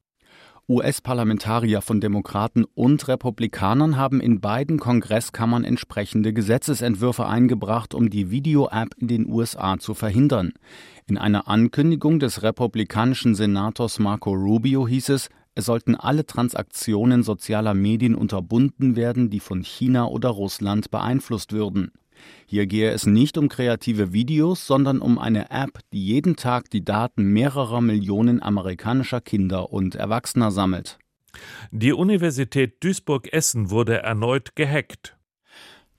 US-Parlamentarier 0.66 1.82
von 1.82 2.00
Demokraten 2.00 2.64
und 2.74 3.06
Republikanern 3.06 3.98
haben 3.98 4.20
in 4.20 4.40
beiden 4.40 4.78
Kongresskammern 4.78 5.62
entsprechende 5.62 6.32
Gesetzesentwürfe 6.32 7.26
eingebracht, 7.26 7.94
um 7.94 8.08
die 8.08 8.30
Video-App 8.30 8.94
in 8.98 9.08
den 9.08 9.30
USA 9.30 9.78
zu 9.78 9.92
verhindern. 9.92 10.54
In 11.06 11.18
einer 11.18 11.48
Ankündigung 11.48 12.18
des 12.18 12.42
republikanischen 12.42 13.34
Senators 13.34 13.98
Marco 13.98 14.30
Rubio 14.32 14.88
hieß 14.88 15.10
es, 15.10 15.28
es 15.54 15.66
sollten 15.66 15.94
alle 15.94 16.24
Transaktionen 16.24 17.22
sozialer 17.22 17.74
Medien 17.74 18.14
unterbunden 18.14 18.96
werden, 18.96 19.28
die 19.28 19.40
von 19.40 19.62
China 19.62 20.06
oder 20.06 20.30
Russland 20.30 20.90
beeinflusst 20.90 21.52
würden. 21.52 21.92
Hier 22.46 22.66
gehe 22.66 22.90
es 22.90 23.06
nicht 23.06 23.38
um 23.38 23.48
kreative 23.48 24.12
Videos, 24.12 24.66
sondern 24.66 25.00
um 25.00 25.18
eine 25.18 25.50
App, 25.50 25.78
die 25.92 26.04
jeden 26.04 26.36
Tag 26.36 26.70
die 26.70 26.84
Daten 26.84 27.24
mehrerer 27.32 27.80
Millionen 27.80 28.42
amerikanischer 28.42 29.20
Kinder 29.20 29.72
und 29.72 29.94
Erwachsener 29.94 30.50
sammelt. 30.50 30.98
Die 31.70 31.92
Universität 31.92 32.82
Duisburg-Essen 32.82 33.70
wurde 33.70 34.02
erneut 34.02 34.54
gehackt. 34.54 35.16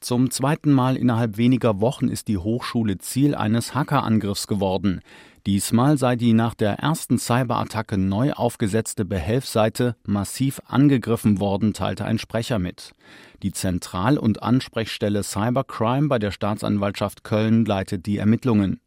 Zum 0.06 0.30
zweiten 0.30 0.72
Mal 0.72 0.98
innerhalb 0.98 1.38
weniger 1.38 1.82
Wochen 1.82 2.10
ist 2.10 2.28
die 2.28 2.38
Hochschule 2.38 3.00
Ziel 3.00 3.34
eines 3.34 3.74
Hackerangriffs 3.74 4.46
geworden. 4.46 5.02
Diesmal 5.48 5.98
sei 5.98 6.16
die 6.16 6.34
nach 6.34 6.54
der 6.54 6.74
ersten 6.74 7.18
Cyberattacke 7.18 7.98
neu 7.98 8.32
aufgesetzte 8.34 9.04
Behelfsseite 9.04 9.96
massiv 10.06 10.62
angegriffen 10.68 11.40
worden, 11.40 11.74
teilte 11.74 12.06
ein 12.06 12.20
Sprecher 12.20 12.60
mit. 12.60 12.94
Die 13.42 13.52
Zentral- 13.52 14.20
und 14.20 14.44
Ansprechstelle 14.44 15.24
Cybercrime 15.24 16.08
bei 16.08 16.20
der 16.20 16.30
Staatsanwaltschaft 16.30 17.24
Köln 17.24 17.66
leitet 17.66 18.06
die 18.06 18.20
Ermittlungen. 18.20 18.82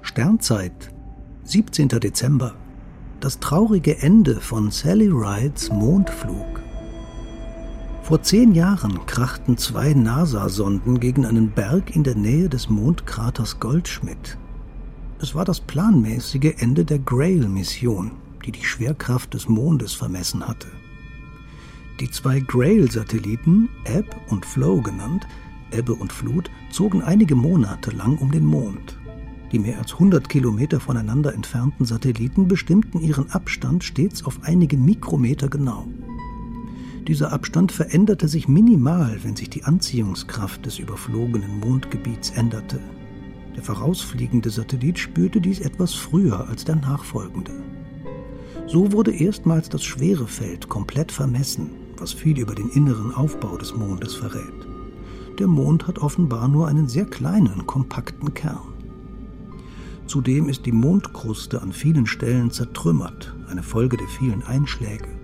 Sternzeit, 0.00 0.94
17. 1.44 1.88
Dezember. 1.88 2.54
Das 3.20 3.38
traurige 3.38 3.98
Ende 3.98 4.40
von 4.40 4.70
Sally 4.70 5.10
Rides 5.12 5.68
Mondflug. 5.70 6.67
Vor 8.08 8.22
zehn 8.22 8.54
Jahren 8.54 9.04
krachten 9.04 9.58
zwei 9.58 9.92
NASA-Sonden 9.92 10.98
gegen 10.98 11.26
einen 11.26 11.50
Berg 11.50 11.94
in 11.94 12.04
der 12.04 12.14
Nähe 12.14 12.48
des 12.48 12.70
Mondkraters 12.70 13.60
Goldschmidt. 13.60 14.38
Es 15.20 15.34
war 15.34 15.44
das 15.44 15.60
planmäßige 15.60 16.54
Ende 16.56 16.86
der 16.86 17.00
Grail-Mission, 17.00 18.12
die 18.46 18.52
die 18.52 18.64
Schwerkraft 18.64 19.34
des 19.34 19.50
Mondes 19.50 19.92
vermessen 19.92 20.48
hatte. 20.48 20.68
Die 22.00 22.10
zwei 22.10 22.40
Grail-Satelliten, 22.40 23.68
Ebb 23.84 24.16
und 24.30 24.46
Flow 24.46 24.80
genannt, 24.80 25.26
Ebbe 25.70 25.92
und 25.92 26.10
Flut, 26.10 26.50
zogen 26.70 27.02
einige 27.02 27.34
Monate 27.34 27.90
lang 27.90 28.16
um 28.16 28.30
den 28.30 28.46
Mond. 28.46 28.96
Die 29.52 29.58
mehr 29.58 29.76
als 29.76 29.92
100 29.92 30.30
Kilometer 30.30 30.80
voneinander 30.80 31.34
entfernten 31.34 31.84
Satelliten 31.84 32.48
bestimmten 32.48 33.00
ihren 33.00 33.30
Abstand 33.32 33.84
stets 33.84 34.24
auf 34.24 34.38
einige 34.44 34.78
Mikrometer 34.78 35.50
genau. 35.50 35.86
Dieser 37.08 37.32
Abstand 37.32 37.72
veränderte 37.72 38.28
sich 38.28 38.48
minimal, 38.48 39.18
wenn 39.22 39.34
sich 39.34 39.48
die 39.48 39.64
Anziehungskraft 39.64 40.66
des 40.66 40.78
überflogenen 40.78 41.58
Mondgebiets 41.58 42.28
änderte. 42.32 42.78
Der 43.56 43.62
vorausfliegende 43.62 44.50
Satellit 44.50 44.98
spürte 44.98 45.40
dies 45.40 45.60
etwas 45.60 45.94
früher 45.94 46.46
als 46.48 46.66
der 46.66 46.76
nachfolgende. 46.76 47.52
So 48.66 48.92
wurde 48.92 49.10
erstmals 49.10 49.70
das 49.70 49.82
Schwerefeld 49.84 50.68
komplett 50.68 51.10
vermessen, 51.10 51.70
was 51.96 52.12
viel 52.12 52.38
über 52.38 52.54
den 52.54 52.68
inneren 52.68 53.14
Aufbau 53.14 53.56
des 53.56 53.74
Mondes 53.74 54.14
verrät. 54.14 54.68
Der 55.38 55.46
Mond 55.46 55.86
hat 55.86 56.00
offenbar 56.00 56.46
nur 56.46 56.68
einen 56.68 56.88
sehr 56.88 57.06
kleinen, 57.06 57.66
kompakten 57.66 58.34
Kern. 58.34 58.74
Zudem 60.06 60.50
ist 60.50 60.66
die 60.66 60.72
Mondkruste 60.72 61.62
an 61.62 61.72
vielen 61.72 62.06
Stellen 62.06 62.50
zertrümmert, 62.50 63.34
eine 63.48 63.62
Folge 63.62 63.96
der 63.96 64.08
vielen 64.08 64.42
Einschläge. 64.42 65.17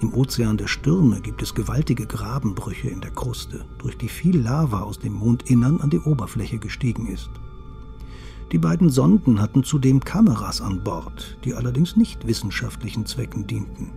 Im 0.00 0.12
Ozean 0.12 0.58
der 0.58 0.66
Stürme 0.66 1.20
gibt 1.22 1.40
es 1.40 1.54
gewaltige 1.54 2.06
Grabenbrüche 2.06 2.88
in 2.88 3.00
der 3.00 3.12
Kruste, 3.12 3.64
durch 3.78 3.96
die 3.96 4.08
viel 4.08 4.38
Lava 4.38 4.80
aus 4.80 4.98
dem 4.98 5.14
Mondinnern 5.14 5.80
an 5.80 5.88
die 5.88 6.00
Oberfläche 6.00 6.58
gestiegen 6.58 7.06
ist. 7.06 7.30
Die 8.52 8.58
beiden 8.58 8.90
Sonden 8.90 9.40
hatten 9.40 9.64
zudem 9.64 10.00
Kameras 10.00 10.60
an 10.60 10.84
Bord, 10.84 11.38
die 11.44 11.54
allerdings 11.54 11.96
nicht 11.96 12.26
wissenschaftlichen 12.26 13.06
Zwecken 13.06 13.46
dienten. 13.46 13.90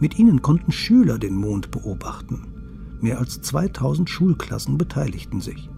Mit 0.00 0.18
ihnen 0.18 0.40
konnten 0.42 0.72
Schüler 0.72 1.18
den 1.18 1.36
Mond 1.36 1.70
beobachten. 1.70 2.48
Mehr 3.00 3.18
als 3.18 3.40
2000 3.42 4.08
Schulklassen 4.08 4.78
beteiligten 4.78 5.40
sich. 5.40 5.68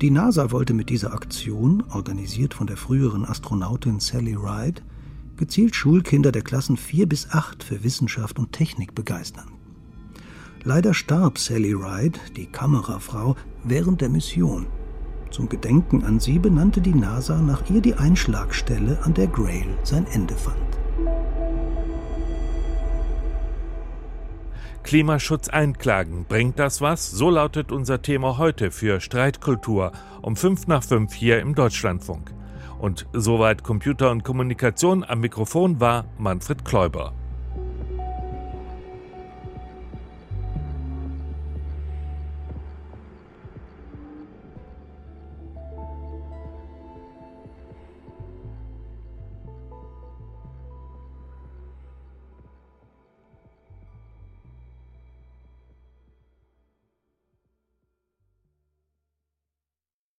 Die 0.00 0.10
NASA 0.10 0.50
wollte 0.50 0.74
mit 0.74 0.90
dieser 0.90 1.12
Aktion, 1.14 1.82
organisiert 1.90 2.52
von 2.52 2.66
der 2.66 2.76
früheren 2.76 3.24
Astronautin 3.24 3.98
Sally 3.98 4.34
Ride, 4.34 4.82
gezielt 5.36 5.74
Schulkinder 5.74 6.32
der 6.32 6.42
Klassen 6.42 6.76
4 6.76 7.08
bis 7.08 7.30
8 7.30 7.62
für 7.62 7.84
Wissenschaft 7.84 8.38
und 8.38 8.52
Technik 8.52 8.94
begeistern. 8.94 9.52
Leider 10.62 10.94
starb 10.94 11.38
Sally 11.38 11.72
Ride, 11.72 12.18
die 12.36 12.46
Kamerafrau, 12.46 13.36
während 13.64 14.00
der 14.00 14.08
Mission. 14.08 14.66
Zum 15.30 15.48
Gedenken 15.48 16.04
an 16.04 16.20
sie 16.20 16.38
benannte 16.38 16.80
die 16.80 16.94
NASA 16.94 17.42
nach 17.42 17.68
ihr 17.68 17.80
die 17.80 17.94
Einschlagstelle, 17.94 18.98
an 19.02 19.14
der 19.14 19.26
Grail 19.26 19.66
sein 19.82 20.06
Ende 20.06 20.34
fand. 20.34 20.56
Klimaschutz 24.84 25.48
einklagen, 25.48 26.26
bringt 26.28 26.58
das 26.58 26.80
was? 26.80 27.10
So 27.10 27.30
lautet 27.30 27.72
unser 27.72 28.02
Thema 28.02 28.38
heute 28.38 28.70
für 28.70 29.00
Streitkultur 29.00 29.92
um 30.22 30.36
5 30.36 30.66
nach 30.66 30.84
5 30.84 31.12
hier 31.12 31.40
im 31.40 31.54
Deutschlandfunk. 31.54 32.32
Und 32.78 33.06
soweit 33.12 33.62
Computer 33.62 34.10
und 34.10 34.24
Kommunikation 34.24 35.04
am 35.04 35.20
Mikrofon 35.20 35.80
war 35.80 36.04
Manfred 36.18 36.64
Kläuber. 36.64 37.12